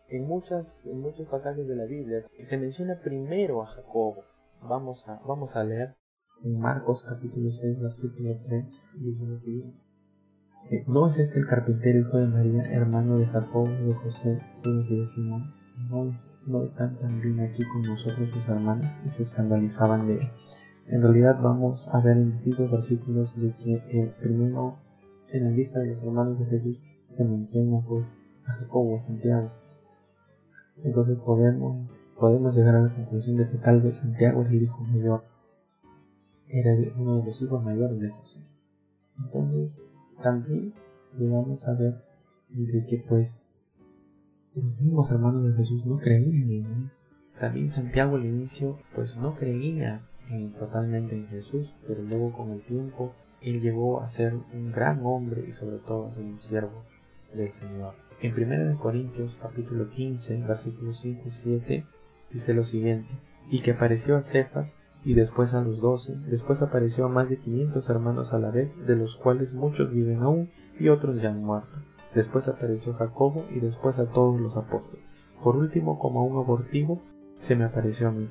en, 0.10 0.28
muchas, 0.28 0.86
en 0.86 1.00
muchos 1.00 1.28
pasajes 1.28 1.68
de 1.68 1.76
la 1.76 1.86
Biblia 1.86 2.26
se 2.42 2.58
menciona 2.58 3.00
primero 3.02 3.62
a 3.62 3.68
Jacobo. 3.68 4.24
Vamos 4.62 5.08
a, 5.08 5.22
vamos 5.26 5.56
a 5.56 5.64
leer 5.64 5.96
en 6.44 6.58
Marcos 6.58 7.04
capítulo 7.08 7.52
6, 7.52 7.82
versículo 7.82 8.40
3, 8.48 8.86
dice 8.96 9.26
lo 9.26 9.38
siguiente. 9.38 9.78
Eh, 10.72 10.86
¿No 10.88 11.08
es 11.08 11.20
este 11.20 11.40
el 11.40 11.48
carpintero 11.48 12.00
hijo 12.00 12.18
de 12.18 12.28
María, 12.28 12.64
hermano 12.72 13.18
de 13.18 13.26
Jacobo, 13.26 13.70
de 13.70 13.94
José, 13.94 14.40
y 14.64 15.00
de 15.00 15.08
Simón? 15.08 15.54
¿No, 15.90 16.12
¿No 16.48 16.64
están 16.64 16.98
también 16.98 17.40
aquí 17.42 17.64
con 17.68 17.84
nosotros 17.84 18.30
sus 18.30 18.48
hermanas? 18.48 19.00
Y 19.06 19.10
se 19.10 19.24
escandalizaban 19.24 20.08
de 20.08 20.16
él. 20.16 20.30
En 20.88 21.02
realidad 21.02 21.40
vamos 21.42 21.90
a 21.92 22.00
ver 22.02 22.18
en 22.18 22.32
distintos 22.32 22.72
versículos 22.72 23.36
de 23.36 23.54
que 23.58 23.74
eh, 23.90 24.16
primero 24.22 24.78
en 25.32 25.44
la 25.44 25.52
lista 25.52 25.80
de 25.80 25.88
los 25.88 26.04
hermanos 26.04 26.40
de 26.40 26.46
Jesús 26.46 26.80
se 27.10 27.24
menciona 27.26 27.82
pues 27.88 28.12
a 28.46 28.54
Jacobo, 28.54 29.00
Santiago, 29.00 29.52
entonces 30.84 31.18
podemos, 31.20 31.90
podemos 32.18 32.56
llegar 32.56 32.76
a 32.76 32.82
la 32.84 32.94
conclusión 32.94 33.38
de 33.38 33.50
que 33.50 33.58
tal 33.58 33.82
vez 33.82 33.98
Santiago 33.98 34.42
era 34.42 34.50
el 34.50 34.64
hijo 34.64 34.84
mayor, 34.84 35.24
era 36.48 36.76
uno 36.98 37.18
de 37.18 37.26
los 37.26 37.42
hijos 37.42 37.64
mayores 37.64 38.00
de 38.00 38.10
José. 38.10 38.42
Entonces 39.18 39.86
también 40.22 40.74
llegamos 41.18 41.68
a 41.68 41.74
ver 41.74 42.04
de 42.50 42.86
que 42.86 43.06
pues 43.08 43.44
los 44.56 44.66
mismos 44.80 45.12
hermanos 45.12 45.44
de 45.46 45.54
Jesús 45.54 45.86
no 45.86 45.98
creían 45.98 46.52
en 46.52 46.66
él. 46.66 46.92
También 47.40 47.72
Santiago 47.72 48.16
al 48.16 48.26
inicio 48.26 48.80
pues 48.96 49.16
no 49.18 49.36
creía 49.36 50.02
totalmente 50.60 51.16
en 51.16 51.28
Jesús, 51.28 51.76
pero 51.88 52.04
luego 52.04 52.34
con 52.34 52.52
el 52.52 52.62
tiempo 52.62 53.14
él 53.42 53.62
llegó 53.62 54.02
a 54.02 54.10
ser 54.10 54.34
un 54.34 54.72
gran 54.72 55.06
hombre 55.06 55.46
y 55.48 55.52
sobre 55.52 55.78
todo 55.78 56.08
a 56.08 56.12
ser 56.12 56.24
un 56.24 56.40
siervo 56.40 56.84
del 57.34 57.54
Señor. 57.54 57.94
En 58.22 58.34
1 58.34 58.78
Corintios 58.80 59.38
capítulo 59.42 59.88
15, 59.90 60.44
versículos 60.44 61.00
5 61.00 61.22
y 61.26 61.32
7, 61.32 61.86
dice 62.34 62.54
lo 62.54 62.66
siguiente, 62.66 63.16
y 63.50 63.62
que 63.62 63.72
apareció 63.72 64.18
a 64.18 64.24
Cefas 64.24 64.82
y 65.06 65.14
después 65.14 65.54
a 65.54 65.62
los 65.62 65.80
doce. 65.80 66.18
Después 66.28 66.62
apareció 66.62 67.06
a 67.06 67.10
más 67.10 67.30
de 67.30 67.38
500 67.38 67.90
hermanos 67.90 68.34
a 68.34 68.40
la 68.40 68.52
vez, 68.52 68.76
de 68.86 68.98
los 68.98 69.16
cuales 69.16 69.54
muchos 69.54 69.94
viven 69.94 70.22
aún 70.22 70.50
y 70.78 70.90
otros 70.90 71.22
ya 71.22 71.30
han 71.30 71.42
muerto. 71.42 71.78
Después 72.14 72.50
apareció 72.50 72.94
Jacobo 72.94 73.46
y 73.56 73.62
después 73.62 74.00
a 74.00 74.08
todos 74.08 74.42
los 74.42 74.58
apóstoles. 74.58 75.06
Por 75.42 75.56
último, 75.56 75.98
como 75.98 76.20
a 76.20 76.24
un 76.24 76.44
abortivo, 76.44 77.02
se 77.40 77.56
me 77.56 77.64
apareció 77.64 78.10
a 78.10 78.12
mí. 78.12 78.30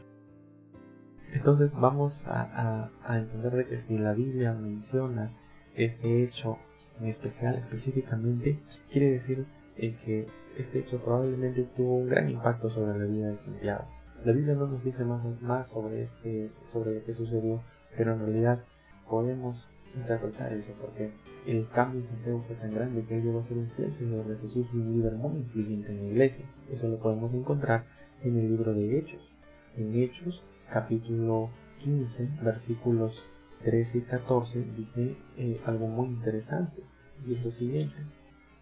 Entonces 1.32 1.74
vamos 1.74 2.26
a, 2.28 2.90
entender 3.08 3.54
de 3.54 3.66
que 3.66 3.76
si 3.76 3.96
la 3.96 4.12
Biblia 4.12 4.52
menciona 4.52 5.32
este 5.74 6.22
hecho 6.22 6.58
en 7.00 7.06
especial, 7.06 7.54
específicamente, 7.54 8.58
quiere 8.90 9.10
decir 9.10 9.46
eh, 9.78 9.96
que 10.04 10.26
este 10.56 10.80
hecho 10.80 10.98
probablemente 10.98 11.64
tuvo 11.76 11.96
un 11.96 12.08
gran 12.08 12.28
impacto 12.28 12.68
sobre 12.68 12.98
la 12.98 13.04
vida 13.04 13.28
de 13.28 13.36
Santiago. 13.36 13.84
La 14.24 14.32
Biblia 14.32 14.54
no 14.54 14.66
nos 14.66 14.82
dice 14.82 15.04
más, 15.04 15.24
más 15.40 15.68
sobre, 15.68 16.02
este, 16.02 16.50
sobre 16.64 16.94
lo 16.96 17.04
que 17.04 17.14
sucedió, 17.14 17.62
pero 17.96 18.14
en 18.14 18.20
realidad 18.20 18.64
podemos 19.08 19.68
interpretar 19.94 20.52
eso 20.52 20.72
porque 20.80 21.12
el 21.46 21.68
cambio 21.68 22.00
en 22.00 22.06
Santiago 22.06 22.42
fue 22.42 22.56
tan 22.56 22.74
grande 22.74 23.04
que 23.04 23.16
él 23.16 23.24
llegó 23.24 23.40
a 23.40 23.42
ser 23.42 23.56
influencia 23.56 24.06
de 24.06 24.36
Jesús 24.36 24.66
y 24.72 24.76
un 24.76 24.92
líder 24.92 25.14
muy 25.14 25.38
influyente 25.38 25.92
en 25.92 25.98
la 25.98 26.10
iglesia. 26.10 26.44
Eso 26.70 26.88
lo 26.88 26.98
podemos 26.98 27.32
encontrar 27.32 27.84
en 28.22 28.36
el 28.36 28.48
libro 28.48 28.74
de 28.74 28.98
Hechos. 28.98 29.32
En 29.76 29.94
Hechos, 29.94 30.44
capítulo 30.70 31.50
15, 31.80 32.28
versículos 32.42 33.24
13 33.64 33.98
y 33.98 34.00
14, 34.02 34.64
dice 34.76 35.16
eh, 35.36 35.60
algo 35.64 35.86
muy 35.86 36.08
interesante. 36.08 36.82
Y 37.26 37.34
es 37.34 37.44
lo 37.44 37.50
siguiente. 37.50 37.96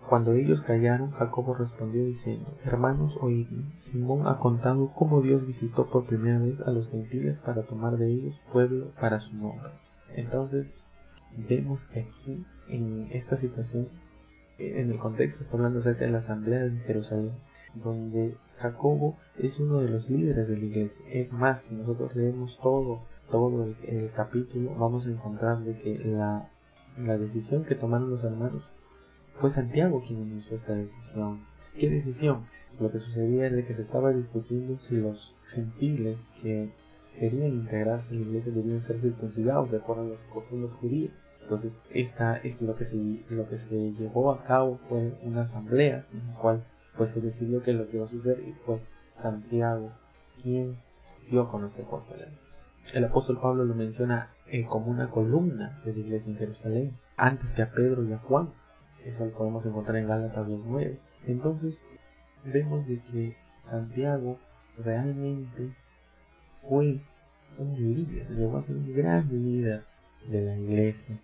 Cuando 0.09 0.35
ellos 0.35 0.63
callaron, 0.63 1.11
Jacobo 1.11 1.55
respondió 1.55 2.05
diciendo, 2.05 2.57
Hermanos, 2.65 3.19
oídme, 3.21 3.65
Simón 3.79 4.29
ha 4.29 4.39
contado 4.39 4.93
cómo 4.95 5.21
Dios 5.21 5.45
visitó 5.45 5.87
por 5.87 6.07
primera 6.07 6.39
vez 6.39 6.61
a 6.61 6.71
los 6.71 6.89
gentiles 6.89 7.41
para 7.41 7.63
tomar 7.63 7.97
de 7.97 8.13
ellos 8.13 8.41
pueblo 8.53 8.93
para 9.01 9.19
su 9.19 9.35
nombre. 9.35 9.71
Entonces, 10.15 10.79
vemos 11.37 11.87
que 11.87 12.01
aquí, 12.01 12.45
en 12.69 13.09
esta 13.11 13.37
situación, 13.37 13.89
en 14.59 14.91
el 14.93 14.99
contexto 14.99 15.43
está 15.43 15.57
hablando 15.57 15.81
acerca 15.81 16.05
de 16.05 16.13
la 16.13 16.19
asamblea 16.19 16.61
de 16.61 16.79
Jerusalén, 16.79 17.33
donde 17.75 18.37
Jacobo 18.59 19.17
es 19.37 19.59
uno 19.59 19.81
de 19.81 19.89
los 19.89 20.09
líderes 20.09 20.47
de 20.47 20.57
la 20.57 20.65
iglesia. 20.65 21.05
Es 21.11 21.33
más, 21.33 21.63
si 21.65 21.75
nosotros 21.75 22.15
leemos 22.15 22.61
todo, 22.63 23.01
todo 23.29 23.65
el, 23.65 24.11
capítulo, 24.15 24.73
vamos 24.77 25.09
a 25.09 25.11
encontrar 25.11 25.59
de 25.65 25.77
que 25.81 25.99
la, 25.99 26.49
la 26.97 27.19
decisión 27.19 27.65
que 27.65 27.75
tomaron 27.75 28.09
los 28.09 28.23
hermanos 28.23 28.69
fue 29.38 29.50
Santiago 29.50 30.02
quien 30.07 30.21
inició 30.21 30.57
esta 30.57 30.75
decisión. 30.75 31.45
¿Qué 31.78 31.90
decisión? 31.90 32.47
Lo 32.81 32.90
que 32.90 32.99
sucedía 32.99 33.47
era 33.47 33.66
que 33.66 33.75
se 33.75 33.83
estaba 33.83 34.11
discutiendo 34.12 34.78
si 34.78 34.97
los 34.97 35.35
gentiles 35.47 36.28
que 36.40 36.71
querían 37.19 37.52
integrarse 37.52 38.14
en 38.14 38.21
la 38.21 38.26
iglesia 38.28 38.52
debían 38.52 38.81
ser 38.81 39.00
circuncidados 39.00 39.71
de 39.71 39.78
acuerdo 39.78 40.02
a 40.02 40.09
las 40.09 40.21
costumbres 40.33 40.73
judías. 40.81 41.26
Entonces, 41.43 41.81
esta 41.90 42.37
es 42.38 42.61
lo 42.61 42.75
que 42.76 42.85
se, 42.85 42.97
lo 43.31 43.49
que 43.49 43.57
se 43.57 43.93
llevó 43.93 44.33
a 44.33 44.43
cabo 44.45 44.78
fue 44.88 45.16
una 45.23 45.43
asamblea 45.43 46.07
en 46.12 46.26
la 46.26 46.35
cual 46.35 46.64
pues 46.97 47.11
se 47.11 47.21
decidió 47.21 47.62
que 47.62 47.73
lo 47.73 47.88
que 47.88 47.97
iba 47.97 48.07
a 48.07 48.09
suceder 48.09 48.40
y 48.40 48.52
fue 48.52 48.81
Santiago 49.12 49.93
quien 50.43 50.76
dio 51.31 51.43
a 51.43 51.50
conocer 51.50 51.85
por 51.85 52.02
El 52.93 53.05
apóstol 53.05 53.38
Pablo 53.40 53.64
lo 53.64 53.75
menciona 53.75 54.31
eh, 54.47 54.64
como 54.64 54.87
una 54.87 55.11
columna 55.11 55.81
de 55.85 55.93
la 55.93 55.99
iglesia 56.00 56.33
en 56.33 56.38
Jerusalén, 56.38 56.99
antes 57.16 57.52
que 57.52 57.62
a 57.62 57.71
Pedro 57.71 58.05
y 58.05 58.12
a 58.12 58.19
Juan. 58.19 58.52
Eso 59.07 59.25
lo 59.25 59.33
podemos 59.33 59.65
encontrar 59.67 59.97
en 59.97 60.09
Gálatas 60.09 60.47
2.9. 60.49 60.99
Entonces 61.27 61.89
vemos 62.45 62.87
de 62.87 63.01
que 63.01 63.37
Santiago 63.59 64.39
realmente 64.77 65.73
fue 66.61 67.01
un 67.59 67.75
líder, 67.77 68.29
llegó 68.31 68.59
a 68.59 68.63
ser 68.63 68.77
un 68.77 68.95
gran 68.95 69.29
líder 69.29 69.85
de 70.29 70.43
la 70.43 70.59
iglesia. 70.59 71.19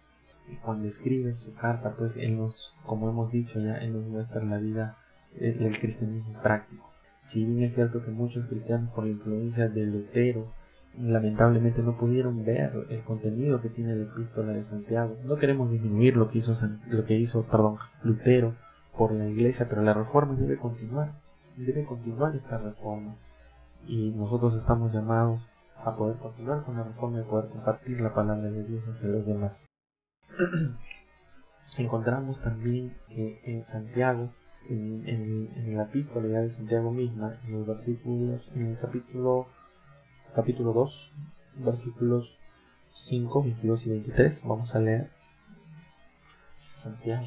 Y 0.48 0.56
cuando 0.56 0.86
escribe 0.86 1.34
su 1.34 1.54
carta, 1.54 1.94
pues 1.96 2.16
él 2.16 2.36
nos, 2.36 2.76
como 2.84 3.08
hemos 3.08 3.32
dicho 3.32 3.60
ya, 3.60 3.76
él 3.78 3.92
nos 3.92 4.04
muestra 4.04 4.44
la 4.44 4.58
vida 4.58 4.98
del 5.38 5.78
cristianismo 5.78 6.40
práctico. 6.40 6.90
Si 7.22 7.44
bien 7.44 7.62
es 7.62 7.74
cierto 7.74 8.04
que 8.04 8.10
muchos 8.10 8.46
cristianos 8.46 8.92
por 8.92 9.04
la 9.04 9.10
influencia 9.10 9.68
de 9.68 9.86
Lutero 9.86 10.52
lamentablemente 10.98 11.82
no 11.82 11.96
pudieron 11.96 12.44
ver 12.44 12.86
el 12.90 13.02
contenido 13.02 13.60
que 13.60 13.70
tiene 13.70 13.96
la 13.96 14.04
epístola 14.04 14.52
de 14.52 14.64
Santiago. 14.64 15.16
No 15.24 15.36
queremos 15.36 15.70
disminuir 15.70 16.16
lo 16.16 16.30
que 16.30 16.38
hizo, 16.38 16.52
lo 16.88 17.04
que 17.04 17.14
hizo 17.14 17.44
perdón, 17.44 17.78
Lutero 18.02 18.54
por 18.96 19.12
la 19.12 19.26
iglesia, 19.26 19.66
pero 19.68 19.82
la 19.82 19.94
reforma 19.94 20.34
debe 20.34 20.58
continuar. 20.58 21.12
Debe 21.56 21.84
continuar 21.84 22.36
esta 22.36 22.58
reforma. 22.58 23.16
Y 23.86 24.10
nosotros 24.10 24.54
estamos 24.54 24.92
llamados 24.92 25.40
a 25.84 25.96
poder 25.96 26.16
continuar 26.18 26.62
con 26.64 26.76
la 26.76 26.84
reforma 26.84 27.20
y 27.20 27.24
poder 27.24 27.48
compartir 27.50 28.00
la 28.00 28.14
palabra 28.14 28.50
de 28.50 28.64
Dios 28.64 28.84
hacia 28.86 29.08
los 29.08 29.26
demás. 29.26 29.64
Encontramos 31.78 32.42
también 32.42 32.96
que 33.08 33.40
en 33.44 33.64
Santiago, 33.64 34.30
en, 34.68 35.08
en 35.08 35.76
la 35.76 35.84
epístola 35.84 36.40
de 36.40 36.50
Santiago 36.50 36.90
misma, 36.90 37.38
en 37.44 37.52
los 37.52 37.66
versículos, 37.66 38.50
en 38.54 38.66
el 38.66 38.78
capítulo 38.78 39.48
capítulo 40.34 40.72
2, 40.72 41.12
versículos 41.56 42.38
5, 42.92 43.42
22 43.42 43.86
y 43.86 43.90
23. 43.90 44.42
Vamos 44.44 44.74
a 44.74 44.80
leer 44.80 45.10
Santiago, 46.74 47.26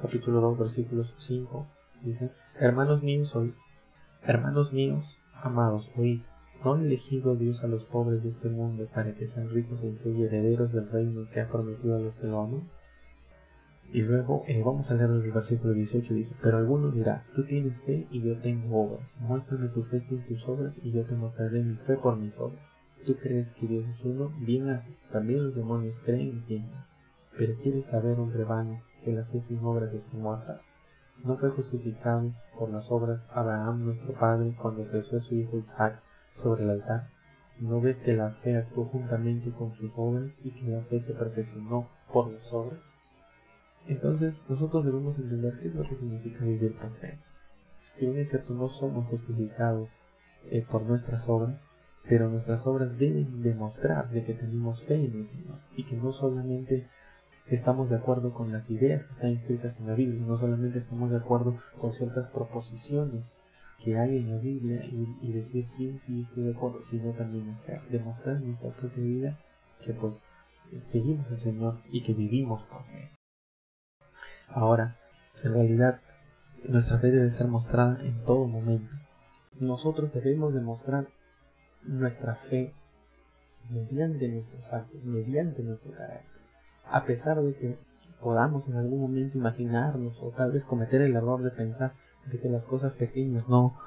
capítulo 0.00 0.40
2, 0.40 0.58
versículos 0.58 1.14
5. 1.18 1.66
Dice, 2.02 2.30
hermanos 2.60 3.02
míos, 3.02 3.34
hoy, 3.34 3.52
hermanos 4.22 4.72
míos, 4.72 5.18
amados, 5.42 5.90
oíd, 5.96 6.20
¿no 6.64 6.74
ha 6.74 6.80
elegido 6.80 7.34
Dios 7.34 7.64
a 7.64 7.66
los 7.66 7.84
pobres 7.84 8.22
de 8.22 8.28
este 8.28 8.48
mundo 8.48 8.86
para 8.94 9.14
que 9.14 9.26
sean 9.26 9.50
ricos 9.50 9.82
y 9.82 10.22
herederos 10.22 10.72
del 10.72 10.88
reino 10.88 11.28
que 11.32 11.40
ha 11.40 11.48
prometido 11.48 11.96
a 11.96 12.00
los 12.00 12.14
que 12.14 12.28
lo 12.28 12.40
aman? 12.40 12.68
Y 13.90 14.02
luego 14.02 14.44
eh, 14.46 14.62
vamos 14.62 14.90
a 14.90 14.94
leer 14.94 15.08
el 15.08 15.32
versículo 15.32 15.72
18, 15.72 16.12
dice, 16.12 16.36
pero 16.42 16.58
alguno 16.58 16.90
dirá, 16.90 17.24
tú 17.34 17.44
tienes 17.44 17.80
fe 17.82 18.06
y 18.10 18.20
yo 18.20 18.38
tengo 18.38 18.82
obras, 18.82 19.14
muéstrame 19.18 19.68
tu 19.68 19.82
fe 19.84 20.00
sin 20.00 20.26
tus 20.26 20.46
obras 20.46 20.78
y 20.82 20.92
yo 20.92 21.06
te 21.06 21.14
mostraré 21.14 21.62
mi 21.62 21.76
fe 21.76 21.96
por 21.96 22.16
mis 22.16 22.38
obras. 22.38 22.76
Tú 23.06 23.16
crees 23.16 23.52
que 23.52 23.66
Dios 23.66 23.88
es 23.88 24.04
uno, 24.04 24.30
bien 24.40 24.68
haces, 24.68 25.00
también 25.10 25.44
los 25.44 25.54
demonios 25.54 25.96
creen 26.04 26.36
y 26.36 26.40
tienen. 26.46 26.70
Pero 27.38 27.54
quieres 27.62 27.86
saber, 27.86 28.18
hombre 28.18 28.44
vano, 28.44 28.82
que 29.02 29.12
la 29.12 29.24
fe 29.24 29.40
sin 29.40 29.64
obras 29.64 29.94
está 29.94 30.18
muerta. 30.18 30.60
¿No 31.24 31.36
fue 31.36 31.48
justificado 31.50 32.32
por 32.58 32.68
las 32.70 32.90
obras 32.92 33.26
Abraham 33.32 33.86
nuestro 33.86 34.12
padre 34.12 34.54
cuando 34.60 34.82
ofreció 34.82 35.18
a 35.18 35.20
su 35.20 35.34
hijo 35.34 35.56
Isaac 35.58 36.02
sobre 36.32 36.64
el 36.64 36.70
altar? 36.70 37.08
¿No 37.58 37.80
ves 37.80 38.00
que 38.00 38.12
la 38.12 38.32
fe 38.32 38.56
actuó 38.56 38.84
juntamente 38.84 39.50
con 39.50 39.74
sus 39.74 39.90
obras 39.96 40.38
y 40.44 40.50
que 40.50 40.70
la 40.70 40.82
fe 40.82 41.00
se 41.00 41.14
perfeccionó 41.14 41.88
por 42.12 42.30
las 42.30 42.52
obras? 42.52 42.97
Entonces 43.88 44.44
nosotros 44.48 44.84
debemos 44.84 45.18
entender 45.18 45.58
qué 45.60 45.68
es 45.68 45.74
lo 45.74 45.82
que 45.82 45.94
significa 45.94 46.44
vivir 46.44 46.76
por 46.76 46.94
fe. 46.96 47.18
Si 47.80 48.06
bien 48.06 48.18
es 48.18 48.30
cierto, 48.30 48.54
no 48.54 48.68
somos 48.68 49.06
justificados 49.06 49.88
eh, 50.50 50.64
por 50.70 50.82
nuestras 50.82 51.28
obras, 51.28 51.66
pero 52.06 52.28
nuestras 52.28 52.66
obras 52.66 52.98
deben 52.98 53.42
demostrar 53.42 54.10
de 54.10 54.24
que 54.24 54.34
tenemos 54.34 54.82
fe 54.82 54.94
en 54.94 55.16
el 55.16 55.26
Señor 55.26 55.58
y 55.74 55.84
que 55.84 55.96
no 55.96 56.12
solamente 56.12 56.86
estamos 57.46 57.88
de 57.88 57.96
acuerdo 57.96 58.34
con 58.34 58.52
las 58.52 58.70
ideas 58.70 59.04
que 59.04 59.12
están 59.12 59.30
escritas 59.30 59.80
en 59.80 59.86
la 59.86 59.94
Biblia, 59.94 60.20
no 60.20 60.36
solamente 60.36 60.78
estamos 60.78 61.10
de 61.10 61.16
acuerdo 61.16 61.58
con 61.80 61.94
ciertas 61.94 62.30
proposiciones 62.30 63.38
que 63.82 63.96
hay 63.96 64.18
en 64.18 64.30
la 64.30 64.38
Biblia 64.38 64.84
y, 64.84 65.32
decir 65.32 65.68
sí, 65.68 65.98
sí, 66.00 66.26
estoy 66.28 66.44
de 66.44 66.52
acuerdo, 66.52 66.84
sino 66.84 67.12
también 67.12 67.48
hacer, 67.50 67.80
demostrar 67.88 68.36
en 68.36 68.48
nuestra 68.48 68.70
propia 68.70 69.02
vida 69.02 69.38
que 69.82 69.94
pues 69.94 70.24
seguimos 70.82 71.30
al 71.30 71.38
Señor 71.38 71.78
y 71.90 72.02
que 72.02 72.12
vivimos 72.12 72.62
por 72.64 72.84
fe. 72.84 73.17
Ahora, 74.50 74.96
en 75.42 75.52
realidad, 75.52 76.00
nuestra 76.64 76.98
fe 76.98 77.10
debe 77.10 77.30
ser 77.30 77.48
mostrada 77.48 77.98
en 78.02 78.22
todo 78.24 78.46
momento. 78.46 78.90
Nosotros 79.60 80.12
debemos 80.12 80.54
demostrar 80.54 81.08
nuestra 81.82 82.34
fe 82.34 82.72
mediante 83.70 84.28
nuestros 84.28 84.72
actos, 84.72 85.02
mediante 85.04 85.62
nuestro 85.62 85.92
carácter. 85.92 86.40
A 86.90 87.04
pesar 87.04 87.40
de 87.40 87.54
que 87.54 87.78
podamos 88.20 88.68
en 88.68 88.76
algún 88.76 89.00
momento 89.00 89.38
imaginarnos 89.38 90.20
o 90.22 90.30
tal 90.30 90.52
vez 90.52 90.64
cometer 90.64 91.02
el 91.02 91.14
error 91.14 91.42
de 91.42 91.50
pensar 91.50 91.92
de 92.26 92.38
que 92.38 92.48
las 92.48 92.64
cosas 92.64 92.92
pequeñas 92.92 93.48
no, 93.48 93.78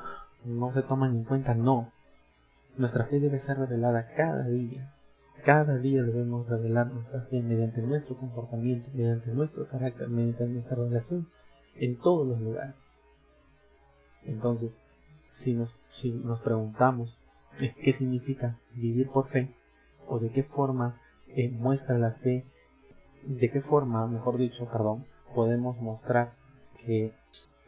no 0.45 0.71
se 0.71 0.81
toman 0.83 1.15
en 1.15 1.23
cuenta, 1.23 1.53
no. 1.53 1.91
Nuestra 2.77 3.05
fe 3.05 3.19
debe 3.19 3.39
ser 3.39 3.57
revelada 3.57 4.07
cada 4.15 4.47
día, 4.47 4.93
cada 5.43 5.77
día 5.77 6.03
debemos 6.03 6.47
revelar 6.47 6.91
nuestra 6.91 7.21
fe 7.21 7.41
mediante 7.41 7.81
nuestro 7.81 8.17
comportamiento, 8.17 8.89
mediante 8.93 9.31
nuestro 9.31 9.67
carácter, 9.67 10.09
mediante 10.09 10.45
nuestra 10.45 10.75
relación 10.75 11.27
en 11.75 11.97
todos 11.97 12.27
los 12.27 12.39
lugares. 12.39 12.93
Entonces, 14.23 14.81
si 15.31 15.53
nos, 15.53 15.75
si 15.93 16.11
nos 16.11 16.39
preguntamos 16.41 17.17
qué 17.83 17.93
significa 17.93 18.57
vivir 18.75 19.09
por 19.09 19.27
fe, 19.27 19.53
o 20.07 20.19
de 20.19 20.29
qué 20.29 20.43
forma 20.43 20.99
eh, 21.29 21.49
muestra 21.49 21.97
la 21.97 22.11
fe, 22.11 22.45
de 23.25 23.49
qué 23.49 23.61
forma, 23.61 24.07
mejor 24.07 24.37
dicho, 24.37 24.65
perdón, 24.65 25.05
podemos 25.33 25.79
mostrar 25.79 26.33
que 26.85 27.13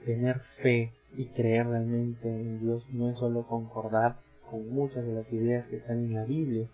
tener 0.06 0.40
fe 0.40 0.92
y 1.16 1.28
creer 1.28 1.68
realmente 1.68 2.28
en 2.28 2.60
Dios 2.60 2.90
no 2.90 3.10
es 3.10 3.18
solo 3.18 3.48
concordar 3.48 4.18
con 4.50 4.70
muchas 4.74 5.06
de 5.06 5.14
las 5.14 5.32
ideas 5.32 5.68
que 5.68 5.76
están 5.76 6.00
en 6.00 6.16
la 6.16 6.26
Biblia, 6.26 6.68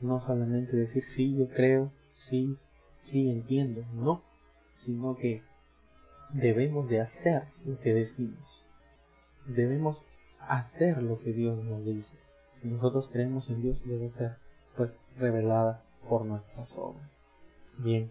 no 0.00 0.20
solamente 0.20 0.76
decir 0.76 1.06
sí, 1.06 1.36
yo 1.36 1.48
creo, 1.48 1.92
sí, 2.12 2.56
sí, 3.00 3.30
entiendo, 3.30 3.84
no, 3.94 4.22
sino 4.76 5.16
que 5.16 5.42
debemos 6.32 6.88
de 6.88 7.00
hacer 7.00 7.44
lo 7.64 7.78
que 7.80 7.94
decimos. 7.94 8.64
Debemos 9.46 10.04
hacer 10.40 11.02
lo 11.02 11.18
que 11.20 11.32
Dios 11.32 11.62
nos 11.64 11.84
dice. 11.84 12.16
Si 12.52 12.68
nosotros 12.68 13.08
creemos 13.12 13.50
en 13.50 13.62
Dios, 13.62 13.82
debe 13.86 14.08
ser 14.08 14.36
pues 14.76 14.96
revelada 15.18 15.84
por 16.08 16.24
nuestras 16.24 16.76
obras. 16.78 17.24
Bien. 17.78 18.10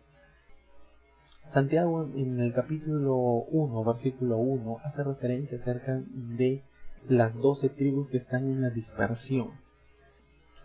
Santiago 1.46 2.04
en 2.15 2.39
el 2.39 2.54
capítulo 2.54 3.15
1, 3.15 3.84
versículo 3.84 4.38
1, 4.38 4.80
hace 4.84 5.04
referencia 5.04 5.58
acerca 5.58 6.01
de 6.08 6.63
las 7.08 7.39
doce 7.39 7.70
tribus 7.70 8.10
que 8.10 8.18
están 8.18 8.46
en 8.46 8.62
la 8.62 8.70
dispersión. 8.70 9.51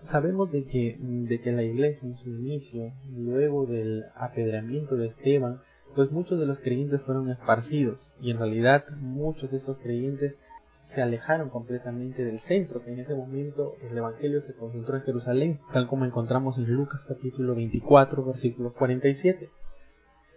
Sabemos 0.02 0.50
de 0.50 0.64
que, 0.64 0.96
de 0.98 1.40
que 1.40 1.52
la 1.52 1.62
iglesia 1.62 2.08
en 2.08 2.16
su 2.16 2.30
inicio, 2.30 2.92
luego 3.14 3.66
del 3.66 4.04
apedreamiento 4.14 4.96
de 4.96 5.06
Esteban, 5.06 5.60
pues 5.94 6.10
muchos 6.10 6.38
de 6.38 6.46
los 6.46 6.60
creyentes 6.60 7.02
fueron 7.02 7.30
esparcidos 7.30 8.12
y 8.20 8.30
en 8.30 8.38
realidad 8.38 8.84
muchos 8.98 9.50
de 9.50 9.56
estos 9.56 9.78
creyentes 9.78 10.38
se 10.82 11.02
alejaron 11.02 11.50
completamente 11.50 12.24
del 12.24 12.38
centro, 12.38 12.82
que 12.82 12.92
en 12.92 13.00
ese 13.00 13.14
momento 13.14 13.76
el 13.82 13.96
Evangelio 13.96 14.40
se 14.40 14.54
concentró 14.54 14.96
en 14.96 15.02
Jerusalén, 15.02 15.60
tal 15.72 15.86
como 15.86 16.04
encontramos 16.04 16.58
en 16.58 16.72
Lucas 16.72 17.04
capítulo 17.04 17.54
24, 17.54 18.24
versículo 18.24 18.72
47. 18.72 19.50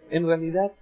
En 0.09 0.27
realidad, 0.27 0.73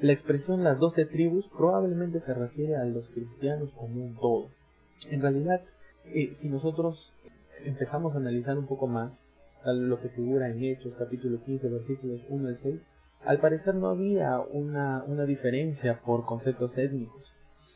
la 0.00 0.12
expresión 0.12 0.62
las 0.62 0.78
doce 0.78 1.06
tribus 1.06 1.48
probablemente 1.48 2.20
se 2.20 2.34
refiere 2.34 2.76
a 2.76 2.84
los 2.84 3.08
cristianos 3.08 3.72
como 3.72 4.04
un 4.04 4.14
todo. 4.16 4.48
En 5.10 5.22
realidad, 5.22 5.62
eh, 6.04 6.30
si 6.32 6.48
nosotros 6.48 7.12
empezamos 7.64 8.14
a 8.14 8.18
analizar 8.18 8.58
un 8.58 8.66
poco 8.66 8.86
más 8.86 9.30
lo 9.64 10.00
que 10.00 10.08
figura 10.08 10.48
en 10.48 10.62
Hechos 10.62 10.94
capítulo 10.98 11.42
15 11.42 11.68
versículos 11.68 12.22
1 12.28 12.48
al 12.48 12.56
6, 12.56 12.80
al 13.24 13.40
parecer 13.40 13.74
no 13.74 13.88
había 13.88 14.40
una, 14.40 15.04
una 15.06 15.26
diferencia 15.26 16.00
por 16.00 16.24
conceptos 16.24 16.78
étnicos. 16.78 17.34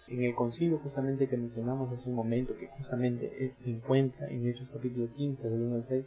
En 0.08 0.22
el 0.22 0.34
concilio 0.34 0.78
justamente 0.78 1.28
que 1.28 1.36
mencionamos 1.36 1.92
hace 1.92 2.08
un 2.08 2.14
momento, 2.14 2.56
que 2.56 2.68
justamente 2.68 3.52
se 3.54 3.70
encuentra 3.70 4.28
en 4.28 4.46
Hechos 4.46 4.68
capítulo 4.72 5.08
15 5.14 5.50
del 5.50 5.62
1 5.62 5.74
al 5.76 5.84
6, 5.84 6.06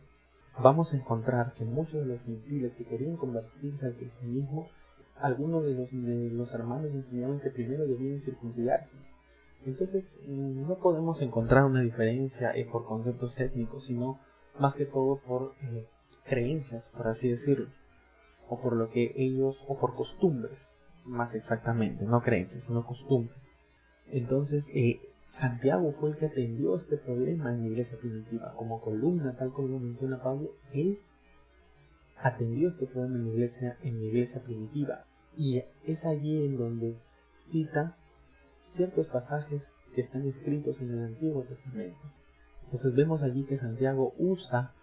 vamos 0.59 0.93
a 0.93 0.97
encontrar 0.97 1.53
que 1.53 1.65
muchos 1.65 2.01
de 2.01 2.13
los 2.13 2.21
gentiles 2.21 2.73
que 2.73 2.85
querían 2.85 3.17
convertirse 3.17 3.85
al 3.85 3.95
cristianismo, 3.95 4.67
algunos 5.19 5.63
de 5.63 5.73
los, 5.73 5.91
de 5.91 6.29
los 6.31 6.53
hermanos 6.53 6.91
enseñaban 6.93 7.39
que 7.39 7.49
primero 7.49 7.85
debían 7.85 8.21
circuncidarse 8.21 8.97
entonces 9.67 10.17
no 10.25 10.77
podemos 10.77 11.21
encontrar 11.21 11.65
una 11.65 11.81
diferencia 11.81 12.51
eh, 12.55 12.65
por 12.65 12.85
conceptos 12.85 13.39
étnicos, 13.39 13.85
sino 13.85 14.19
más 14.59 14.75
que 14.75 14.85
todo 14.85 15.19
por 15.27 15.53
eh, 15.61 15.87
creencias, 16.25 16.89
por 16.95 17.07
así 17.07 17.29
decirlo, 17.29 17.67
o 18.47 18.59
por 18.61 18.73
lo 18.73 18.89
que 18.89 19.13
ellos, 19.17 19.63
o 19.67 19.77
por 19.77 19.93
costumbres, 19.95 20.67
más 21.03 21.35
exactamente, 21.35 22.05
no 22.05 22.21
creencias, 22.21 22.63
sino 22.63 22.85
costumbres. 22.85 23.49
Entonces, 24.07 24.71
eh, 24.73 25.01
Santiago 25.27 25.91
fue 25.91 26.11
el 26.11 26.17
que 26.17 26.27
atendió 26.27 26.75
este 26.77 26.97
problema 26.97 27.53
en 27.53 27.61
la 27.61 27.67
iglesia 27.67 27.97
primitiva, 27.97 28.53
como 28.55 28.79
columna, 28.79 29.35
tal 29.35 29.51
como 29.51 29.67
lo 29.67 29.79
menciona 29.79 30.23
Pablo, 30.23 30.51
él 30.73 30.99
atendió 32.21 32.69
este 32.69 32.87
problema 32.87 33.17
en 33.17 33.25
la 33.25 33.33
iglesia, 33.33 33.77
en 33.83 33.99
la 33.99 34.05
iglesia 34.05 34.41
primitiva. 34.41 35.05
Y 35.35 35.61
es 35.85 36.05
allí 36.05 36.45
en 36.45 36.57
donde 36.57 36.97
cita 37.35 37.97
ciertos 38.67 39.07
pasajes 39.07 39.73
que 39.95 40.01
están 40.01 40.27
escritos 40.27 40.79
en 40.81 40.91
el 40.91 41.03
Antiguo 41.05 41.43
Testamento. 41.43 41.99
Entonces 42.65 42.93
vemos 42.93 43.23
allí 43.23 43.45
que 43.45 43.57
Santiago 43.57 44.13
usa, 44.17 44.73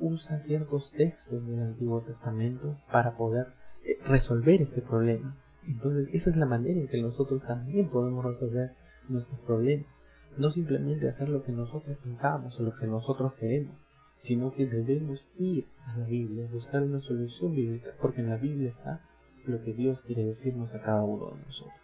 usa 0.00 0.38
ciertos 0.40 0.92
textos 0.92 1.46
del 1.46 1.60
Antiguo 1.60 2.02
Testamento 2.02 2.76
para 2.90 3.16
poder 3.16 3.46
eh, 3.84 3.98
resolver 4.06 4.60
este 4.60 4.82
problema. 4.82 5.36
Entonces 5.66 6.08
esa 6.12 6.30
es 6.30 6.36
la 6.36 6.46
manera 6.46 6.80
en 6.80 6.88
que 6.88 7.00
nosotros 7.00 7.42
también 7.46 7.88
podemos 7.88 8.24
resolver 8.24 8.72
nuestros 9.08 9.38
problemas. 9.40 10.02
No 10.36 10.50
simplemente 10.50 11.08
hacer 11.08 11.28
lo 11.28 11.44
que 11.44 11.52
nosotros 11.52 11.96
pensamos 11.98 12.58
o 12.58 12.64
lo 12.64 12.72
que 12.72 12.88
nosotros 12.88 13.34
queremos, 13.34 13.76
sino 14.16 14.52
que 14.52 14.66
debemos 14.66 15.28
ir 15.38 15.68
a 15.86 15.96
la 15.98 16.06
Biblia, 16.06 16.48
buscar 16.52 16.82
una 16.82 17.00
solución 17.00 17.54
bíblica, 17.54 17.90
porque 18.00 18.20
en 18.20 18.30
la 18.30 18.36
Biblia 18.36 18.70
está 18.70 19.00
lo 19.46 19.62
que 19.62 19.72
Dios 19.72 20.00
quiere 20.02 20.24
decirnos 20.24 20.74
a 20.74 20.80
cada 20.80 21.04
uno 21.04 21.30
de 21.30 21.42
nosotros. 21.42 21.83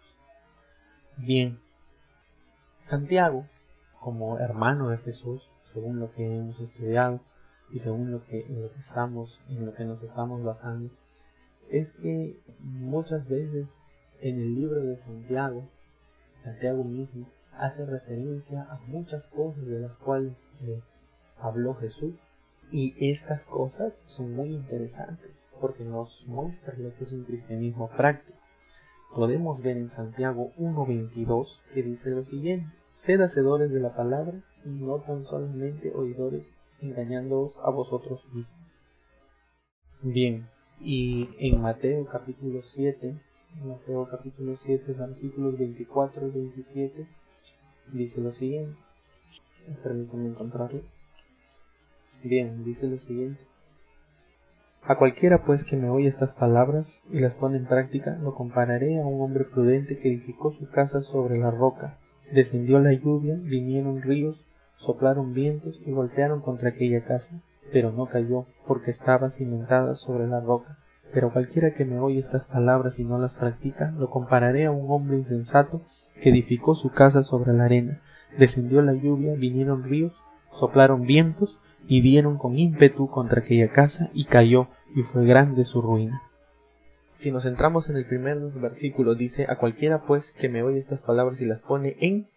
Bien, 1.23 1.59
Santiago, 2.79 3.45
como 3.99 4.39
hermano 4.39 4.89
de 4.89 4.97
Jesús, 4.97 5.51
según 5.61 5.99
lo 5.99 6.11
que 6.13 6.25
hemos 6.25 6.59
estudiado 6.59 7.19
y 7.71 7.77
según 7.77 8.09
lo 8.11 8.25
que, 8.25 8.43
lo 8.49 8.73
que 8.73 8.79
estamos, 8.79 9.39
en 9.47 9.67
lo 9.67 9.75
que 9.75 9.85
nos 9.85 10.01
estamos 10.01 10.43
basando, 10.43 10.89
es 11.69 11.91
que 11.91 12.41
muchas 12.57 13.29
veces 13.29 13.77
en 14.19 14.39
el 14.39 14.55
libro 14.55 14.83
de 14.83 14.97
Santiago, 14.97 15.69
Santiago 16.43 16.83
mismo 16.83 17.27
hace 17.55 17.85
referencia 17.85 18.63
a 18.63 18.79
muchas 18.87 19.27
cosas 19.27 19.63
de 19.67 19.79
las 19.79 19.97
cuales 19.97 20.49
eh, 20.63 20.81
habló 21.37 21.75
Jesús 21.75 22.15
y 22.71 22.95
estas 23.11 23.45
cosas 23.45 23.99
son 24.05 24.35
muy 24.35 24.49
interesantes 24.49 25.45
porque 25.59 25.83
nos 25.83 26.25
muestran 26.25 26.81
lo 26.81 26.95
que 26.95 27.03
es 27.03 27.11
un 27.11 27.25
cristianismo 27.25 27.89
práctico 27.89 28.40
podemos 29.15 29.61
ver 29.61 29.77
en 29.77 29.89
Santiago 29.89 30.51
1.22 30.57 31.59
que 31.73 31.83
dice 31.83 32.09
lo 32.11 32.23
siguiente, 32.23 32.67
sed 32.93 33.21
hacedores 33.21 33.71
de 33.71 33.79
la 33.79 33.95
palabra 33.95 34.41
y 34.65 34.69
no 34.69 34.99
tan 34.99 35.23
solamente 35.23 35.91
oidores 35.93 36.51
engañándoos 36.81 37.59
a 37.63 37.69
vosotros 37.69 38.25
mismos. 38.33 38.59
Bien, 40.01 40.47
y 40.79 41.29
en 41.39 41.61
Mateo 41.61 42.05
capítulo 42.05 42.63
7, 42.63 43.15
Mateo 43.63 44.07
capítulo 44.09 44.55
7, 44.55 44.93
versículos 44.93 45.57
24 45.57 46.27
y 46.27 46.31
27, 46.31 47.07
dice 47.93 48.21
lo 48.21 48.31
siguiente. 48.31 48.75
Permítanme 49.83 50.29
encontrarlo. 50.29 50.81
Bien, 52.23 52.63
dice 52.63 52.87
lo 52.87 52.97
siguiente. 52.97 53.50
A 54.83 54.95
cualquiera 54.95 55.43
pues 55.43 55.63
que 55.63 55.77
me 55.77 55.89
oye 55.89 56.07
estas 56.07 56.33
palabras 56.33 57.01
y 57.11 57.19
las 57.19 57.35
pone 57.35 57.57
en 57.57 57.65
práctica, 57.65 58.17
lo 58.21 58.33
compararé 58.33 58.99
a 58.99 59.05
un 59.05 59.21
hombre 59.21 59.45
prudente 59.45 59.99
que 59.99 60.09
edificó 60.09 60.53
su 60.53 60.69
casa 60.69 61.03
sobre 61.03 61.37
la 61.37 61.51
roca. 61.51 61.99
Descendió 62.31 62.79
la 62.79 62.91
lluvia, 62.91 63.35
vinieron 63.39 64.01
ríos, 64.01 64.43
soplaron 64.77 65.35
vientos 65.35 65.79
y 65.85 65.91
golpearon 65.91 66.41
contra 66.41 66.69
aquella 66.69 67.05
casa, 67.05 67.39
pero 67.71 67.91
no 67.91 68.07
cayó, 68.07 68.47
porque 68.65 68.89
estaba 68.89 69.29
cimentada 69.29 69.95
sobre 69.95 70.27
la 70.27 70.39
roca. 70.39 70.79
Pero 71.13 71.31
cualquiera 71.31 71.75
que 71.75 71.85
me 71.85 71.99
oye 71.99 72.17
estas 72.17 72.45
palabras 72.45 72.97
y 72.97 73.03
no 73.03 73.19
las 73.19 73.35
practica, 73.35 73.91
lo 73.91 74.09
compararé 74.09 74.65
a 74.65 74.71
un 74.71 74.89
hombre 74.89 75.17
insensato 75.17 75.81
que 76.23 76.29
edificó 76.29 76.73
su 76.73 76.89
casa 76.89 77.23
sobre 77.23 77.53
la 77.53 77.65
arena. 77.65 78.01
Descendió 78.37 78.81
la 78.81 78.93
lluvia, 78.93 79.35
vinieron 79.35 79.83
ríos, 79.83 80.15
soplaron 80.51 81.03
vientos 81.03 81.61
y 81.87 82.01
dieron 82.01 82.37
con 82.37 82.57
ímpetu 82.57 83.09
contra 83.09 83.41
aquella 83.41 83.71
casa 83.71 84.09
y 84.13 84.25
cayó 84.25 84.67
y 84.95 85.03
fue 85.03 85.25
grande 85.25 85.65
su 85.65 85.81
ruina. 85.81 86.21
Si 87.13 87.31
nos 87.31 87.43
centramos 87.43 87.89
en 87.89 87.97
el 87.97 88.05
primer 88.05 88.37
versículo, 88.39 89.15
dice, 89.15 89.45
a 89.49 89.57
cualquiera 89.57 90.03
pues 90.03 90.31
que 90.31 90.49
me 90.49 90.63
oye 90.63 90.79
estas 90.79 91.03
palabras 91.03 91.41
y 91.41 91.45
las 91.45 91.61
pone 91.63 91.97
en 91.99 92.27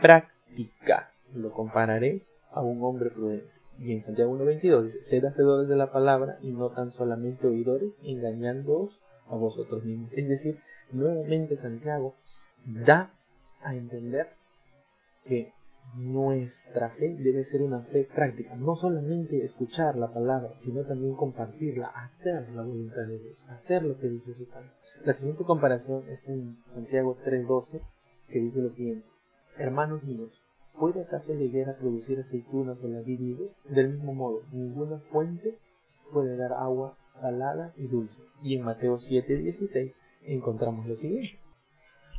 práctica, 0.00 1.10
lo 1.34 1.52
compararé 1.52 2.22
a 2.50 2.62
un 2.62 2.82
hombre 2.82 3.10
prudente. 3.10 3.50
Y 3.78 3.92
en 3.92 4.02
Santiago 4.02 4.36
1.22 4.38 4.82
dice, 4.84 5.02
sed 5.02 5.24
hacedores 5.24 5.68
de 5.68 5.76
la 5.76 5.92
palabra 5.92 6.38
y 6.42 6.50
no 6.50 6.70
tan 6.70 6.90
solamente 6.90 7.46
oidores, 7.46 7.98
engañándoos 8.02 9.00
a 9.28 9.34
vosotros 9.34 9.84
mismos. 9.84 10.12
Es 10.12 10.28
decir, 10.28 10.60
nuevamente 10.92 11.56
Santiago 11.56 12.14
da 12.64 13.10
a 13.62 13.74
entender 13.74 14.28
que 15.26 15.52
nuestra 15.96 16.90
fe 16.90 17.16
debe 17.18 17.44
ser 17.44 17.62
una 17.62 17.80
fe 17.80 18.08
práctica, 18.12 18.56
no 18.56 18.74
solamente 18.74 19.44
escuchar 19.44 19.96
la 19.96 20.12
palabra, 20.12 20.52
sino 20.56 20.84
también 20.84 21.14
compartirla, 21.14 21.86
hacer 21.86 22.48
la 22.50 22.62
voluntad 22.62 23.06
de 23.06 23.18
Dios, 23.18 23.44
hacer 23.48 23.82
lo 23.84 23.98
que 23.98 24.08
dice 24.08 24.34
su 24.34 24.46
palabra. 24.48 24.74
La 25.04 25.12
siguiente 25.12 25.44
comparación 25.44 26.08
es 26.08 26.26
en 26.28 26.56
Santiago 26.66 27.16
3:12, 27.24 27.80
que 28.28 28.40
dice 28.40 28.60
lo 28.60 28.70
siguiente: 28.70 29.06
Hermanos 29.56 30.02
míos, 30.02 30.42
¿puede 30.78 31.02
acaso 31.02 31.34
la 31.34 31.42
higuera 31.42 31.76
producir 31.76 32.18
aceitunas 32.18 32.78
o 32.82 32.88
la 32.88 33.00
vid 33.00 33.38
Del 33.68 33.92
mismo 33.94 34.14
modo, 34.14 34.42
ninguna 34.52 34.98
fuente 34.98 35.58
puede 36.12 36.36
dar 36.36 36.52
agua 36.54 36.96
salada 37.14 37.72
y 37.76 37.86
dulce. 37.86 38.22
Y 38.42 38.56
en 38.56 38.64
Mateo 38.64 38.94
7:16 38.98 39.94
encontramos 40.22 40.86
lo 40.86 40.96
siguiente: 40.96 41.38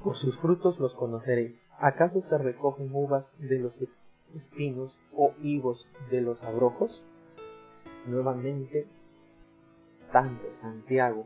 por 0.03 0.15
sus 0.15 0.38
frutos 0.38 0.79
los 0.79 0.93
conoceréis. 0.93 1.69
¿Acaso 1.79 2.21
se 2.21 2.38
recogen 2.38 2.89
uvas 2.93 3.34
de 3.39 3.60
los 3.60 3.84
espinos 4.36 4.97
o 5.15 5.34
higos 5.41 5.88
de 6.12 6.21
los 6.21 6.43
abrojos? 6.43 7.03
Nuevamente, 8.05 8.88
tanto 10.12 10.51
Santiago, 10.51 11.25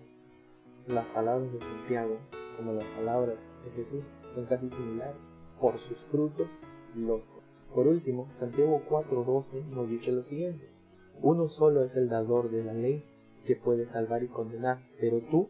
las 0.88 1.06
palabras 1.08 1.52
de 1.52 1.62
Santiago 1.62 2.16
como 2.58 2.74
las 2.74 2.86
palabras 2.86 3.38
de 3.64 3.72
Jesús 3.72 4.06
son 4.28 4.46
casi 4.46 4.70
similares. 4.70 5.16
Por 5.60 5.78
sus 5.78 5.98
frutos 6.06 6.48
los 6.96 7.30
Por 7.74 7.88
último, 7.88 8.28
Santiago 8.32 8.82
4:12 8.90 9.64
nos 9.66 9.90
dice 9.90 10.12
lo 10.12 10.24
siguiente. 10.24 10.70
Uno 11.22 11.48
solo 11.48 11.84
es 11.84 11.96
el 11.96 12.10
dador 12.10 12.50
de 12.50 12.64
la 12.64 12.74
ley 12.74 13.04
que 13.46 13.56
puede 13.56 13.86
salvar 13.86 14.24
y 14.24 14.28
condenar, 14.28 14.80
pero 15.00 15.20
tú, 15.30 15.50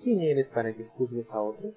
¿quién 0.00 0.20
eres 0.20 0.48
para 0.48 0.74
que 0.74 0.84
juzgues 0.84 1.30
a 1.32 1.40
otro? 1.40 1.72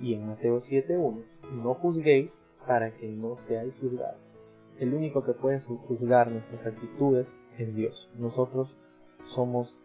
Y 0.00 0.14
en 0.14 0.26
Mateo 0.26 0.56
7.1, 0.56 1.22
no 1.62 1.74
juzguéis 1.74 2.48
para 2.66 2.92
que 2.96 3.08
no 3.08 3.36
seáis 3.36 3.74
juzgados. 3.80 4.34
El 4.78 4.94
único 4.94 5.24
que 5.24 5.34
puede 5.34 5.60
juzgar 5.60 6.30
nuestras 6.30 6.66
actitudes 6.66 7.40
es 7.58 7.74
Dios. 7.74 8.10
Nosotros 8.16 8.76
somos 9.24 9.78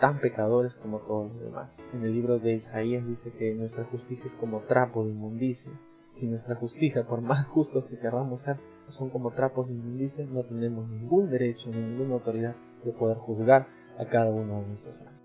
tan 0.00 0.20
pecadores 0.20 0.74
como 0.74 1.00
todos 1.00 1.32
los 1.32 1.42
demás. 1.42 1.84
En 1.92 2.02
el 2.04 2.14
libro 2.14 2.38
de 2.38 2.54
Isaías 2.54 3.06
dice 3.06 3.30
que 3.32 3.54
nuestra 3.54 3.84
justicia 3.84 4.26
es 4.26 4.34
como 4.36 4.60
trapo 4.60 5.04
de 5.04 5.10
inmundicia. 5.10 5.72
Si 6.12 6.26
nuestra 6.26 6.54
justicia, 6.54 7.06
por 7.06 7.20
más 7.20 7.46
justos 7.46 7.84
que 7.84 7.98
queramos 7.98 8.42
ser, 8.42 8.56
son 8.88 9.10
como 9.10 9.32
trapos 9.32 9.68
de 9.68 9.74
inmundicia, 9.74 10.24
no 10.24 10.42
tenemos 10.44 10.88
ningún 10.88 11.30
derecho, 11.30 11.70
ni 11.70 11.76
ninguna 11.76 12.14
autoridad 12.14 12.56
de 12.84 12.92
poder 12.92 13.18
juzgar 13.18 13.66
a 13.98 14.06
cada 14.06 14.30
uno 14.30 14.60
de 14.62 14.68
nuestros 14.68 14.98
hermanos. 15.00 15.20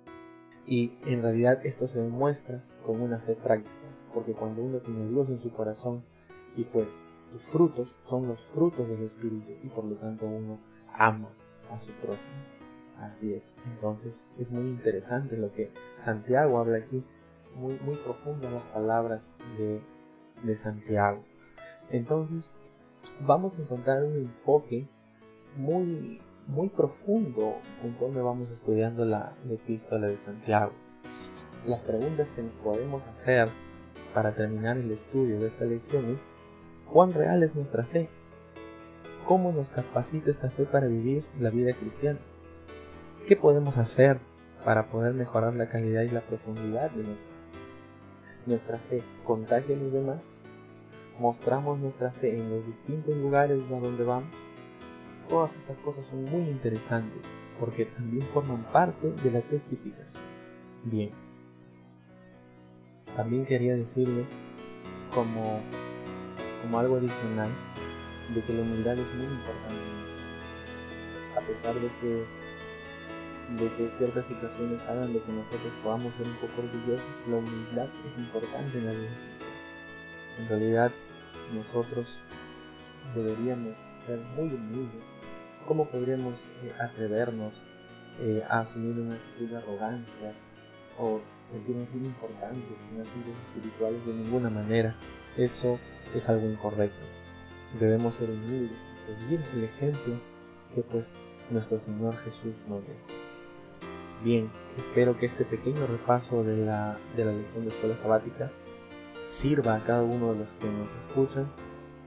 Y 0.66 0.98
en 1.06 1.22
realidad 1.22 1.66
esto 1.66 1.88
se 1.88 2.02
demuestra 2.02 2.64
con 2.86 3.02
una 3.02 3.20
fe 3.20 3.36
práctica, 3.36 3.72
porque 4.14 4.34
cuando 4.34 4.62
uno 4.62 4.80
tiene 4.80 5.08
Dios 5.10 5.30
en 5.30 5.40
su 5.40 5.52
corazón 5.52 6.02
y 6.56 6.64
pues 6.66 7.04
sus 7.30 7.42
frutos 7.42 7.96
son 8.04 8.28
los 8.28 8.42
frutos 8.44 8.88
del 8.88 9.04
Espíritu 9.04 9.52
y 9.64 9.70
por 9.70 9.86
lo 9.86 9.96
tanto 9.96 10.26
uno 10.26 10.60
ama 10.94 11.30
a 11.72 11.80
su 11.80 11.92
prójimo. 11.94 12.44
Así 13.00 13.34
es. 13.34 13.56
Entonces 13.66 14.28
es 14.38 14.50
muy 14.52 14.70
interesante 14.70 15.38
lo 15.38 15.52
que 15.52 15.72
Santiago 15.98 16.60
habla 16.60 16.78
aquí, 16.78 17.04
muy, 17.56 17.80
muy 17.80 17.96
profundas 17.96 18.52
las 18.52 18.64
palabras 18.66 19.32
de, 19.58 19.82
de 20.44 20.58
Santiago. 20.58 21.24
Entonces 21.90 22.56
vamos 23.26 23.58
a 23.58 23.62
encontrar 23.62 24.04
un 24.04 24.16
enfoque 24.16 24.88
muy, 25.58 26.22
muy 26.48 26.70
profundo 26.70 27.56
conforme 27.82 28.22
vamos 28.22 28.50
estudiando 28.52 29.06
la, 29.06 29.36
la 29.46 29.54
epístola 29.54 30.08
de 30.08 30.18
Santiago. 30.18 30.72
Las 31.66 31.82
preguntas 31.82 32.28
que 32.36 32.44
nos 32.44 32.54
podemos 32.56 33.06
hacer 33.08 33.50
para 34.14 34.34
terminar 34.34 34.78
el 34.78 34.92
estudio 34.92 35.40
de 35.40 35.48
esta 35.48 35.66
lección 35.66 36.06
es 36.12 36.30
¿cuán 36.92 37.14
real 37.14 37.44
es 37.44 37.56
nuestra 37.56 37.84
fe? 37.84 38.10
¿Cómo 39.28 39.52
nos 39.52 39.70
capacita 39.70 40.30
esta 40.30 40.50
fe 40.50 40.66
para 40.66 40.88
vivir 40.88 41.26
la 41.40 41.50
vida 41.50 41.74
cristiana? 41.74 42.20
¿Qué 43.28 43.36
podemos 43.36 43.78
hacer 43.78 44.20
para 44.66 44.88
poder 44.88 45.14
mejorar 45.14 45.56
la 45.56 45.70
calidad 45.70 46.04
y 46.04 46.10
la 46.10 46.22
profundidad 46.22 46.92
de 46.92 47.04
nuestra, 47.04 47.32
nuestra 48.46 48.78
fe? 48.78 49.02
¿Contagia 49.24 49.76
a 49.76 49.80
los 49.80 49.94
demás? 49.94 50.34
¿Mostramos 51.20 51.80
nuestra 51.80 52.12
fe 52.12 52.38
en 52.38 52.50
los 52.50 52.66
distintos 52.66 53.16
lugares 53.16 53.62
a 53.64 53.80
donde 53.80 54.04
vamos? 54.04 54.30
Todas 55.30 55.56
estas 55.56 55.78
cosas 55.78 56.06
son 56.08 56.26
muy 56.26 56.50
interesantes 56.50 57.32
porque 57.60 57.86
también 57.86 58.28
forman 58.34 58.64
parte 58.72 59.12
de 59.12 59.32
la 59.32 59.42
testificación. 59.42 60.24
Bien. 60.84 61.33
También 63.16 63.46
quería 63.46 63.76
decirle 63.76 64.26
como, 65.14 65.62
como 66.62 66.80
algo 66.80 66.98
adicional 66.98 67.50
de 68.34 68.42
que 68.42 68.54
la 68.54 68.62
humildad 68.62 68.98
es 68.98 69.16
muy 69.16 69.26
importante. 69.26 69.76
A 71.36 71.42
pesar 71.42 71.76
de 71.76 71.90
que 72.02 72.26
de 73.58 73.70
que 73.76 73.90
ciertas 73.98 74.26
situaciones 74.26 74.82
hagan 74.86 75.14
de 75.14 75.22
que 75.22 75.32
nosotros 75.32 75.74
podamos 75.84 76.14
ser 76.16 76.28
un 76.28 76.36
poco 76.36 76.62
orgullosos, 76.62 77.06
la 77.28 77.38
humildad 77.38 77.88
es 78.08 78.18
importante 78.18 78.78
en 78.78 78.86
la 78.86 78.92
vida. 78.92 79.18
En 80.40 80.48
realidad, 80.48 80.92
nosotros 81.54 82.08
deberíamos 83.14 83.76
ser 84.06 84.20
muy 84.36 84.48
humildes. 84.48 85.04
¿Cómo 85.68 85.86
podríamos 85.88 86.36
eh, 86.64 86.74
atrevernos 86.80 87.62
eh, 88.20 88.44
a 88.50 88.62
asumir 88.62 89.00
una 89.00 89.16
actitud 89.16 89.50
de 89.50 89.58
arrogancia 89.58 90.34
o 90.98 91.22
sentirnos 91.54 91.90
muy 91.94 92.08
importantes 92.08 92.76
en 92.92 93.02
asuntos 93.02 93.34
espirituales 93.48 94.06
de 94.06 94.14
ninguna 94.14 94.50
manera? 94.50 94.96
Eso 95.38 95.80
es 96.16 96.28
algo 96.30 96.48
incorrecto. 96.48 97.06
Debemos 97.80 98.16
ser 98.16 98.30
humildes 98.30 98.78
y 98.94 98.98
seguir 99.06 99.46
el 99.54 99.64
ejemplo 99.64 100.16
que 100.76 100.82
pues 100.82 101.06
nuestro 101.50 101.80
Señor 101.80 102.16
Jesús 102.18 102.56
nos 102.68 102.82
dejó. 102.82 103.24
Bien, 104.24 104.50
espero 104.78 105.18
que 105.18 105.26
este 105.26 105.44
pequeño 105.46 105.86
repaso 105.86 106.44
de 106.44 106.58
la, 106.66 106.98
de 107.16 107.26
la 107.26 107.34
lección 107.34 107.66
de 107.66 107.72
escuela 107.72 107.98
sabática 107.98 108.52
sirva 109.26 109.76
a 109.76 109.84
cada 109.84 110.04
uno 110.04 110.34
de 110.34 110.40
los 110.40 110.50
que 110.60 110.68
nos 110.68 110.90
escuchan 111.08 111.48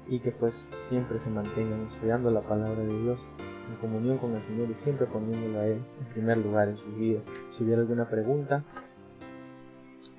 y 0.08 0.20
que 0.20 0.32
pues 0.32 0.68
siempre 0.74 1.18
se 1.18 1.30
mantengan 1.30 1.86
estudiando 1.86 2.30
la 2.30 2.40
palabra 2.40 2.82
de 2.82 3.02
Dios 3.02 3.24
en 3.68 3.76
comunión 3.76 4.18
con 4.18 4.34
el 4.34 4.42
Señor 4.42 4.70
y 4.70 4.74
siempre 4.74 5.06
poniéndolo 5.06 5.60
a 5.60 5.66
Él 5.66 5.80
en 6.00 6.06
primer 6.12 6.38
lugar 6.38 6.68
en 6.68 6.76
su 6.76 6.86
vida. 6.92 7.20
Si 7.50 7.64
hubiera 7.64 7.82
alguna 7.82 8.08
pregunta, 8.08 8.64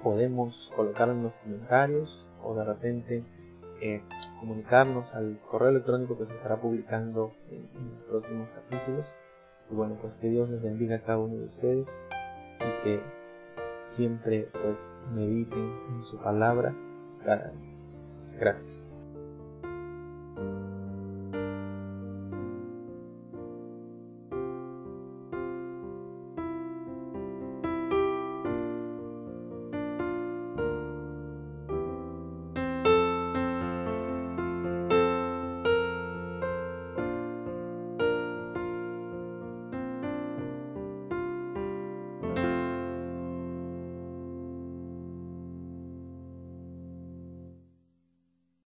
podemos 0.03 0.71
colocarla 0.75 1.13
en 1.13 1.23
los 1.23 1.33
comentarios 1.43 2.25
o 2.43 2.55
de 2.55 2.63
repente 2.63 3.23
eh, 3.81 4.01
comunicarnos 4.39 5.13
al 5.13 5.39
correo 5.49 5.69
electrónico 5.69 6.17
que 6.17 6.25
se 6.25 6.33
estará 6.33 6.59
publicando 6.59 7.31
en 7.49 7.91
los 7.91 8.03
próximos 8.09 8.49
capítulos. 8.49 9.05
Y 9.69 9.75
bueno, 9.75 9.97
pues 10.01 10.15
que 10.15 10.29
Dios 10.29 10.49
les 10.49 10.61
bendiga 10.61 10.97
a 10.97 11.01
cada 11.01 11.19
uno 11.19 11.35
de 11.35 11.45
ustedes 11.45 11.87
y 12.59 12.83
que 12.83 13.01
siempre 13.83 14.49
pues 14.51 14.91
mediten 15.13 15.73
en 15.89 16.03
su 16.03 16.17
palabra. 16.17 16.73
Gracias. 17.23 17.67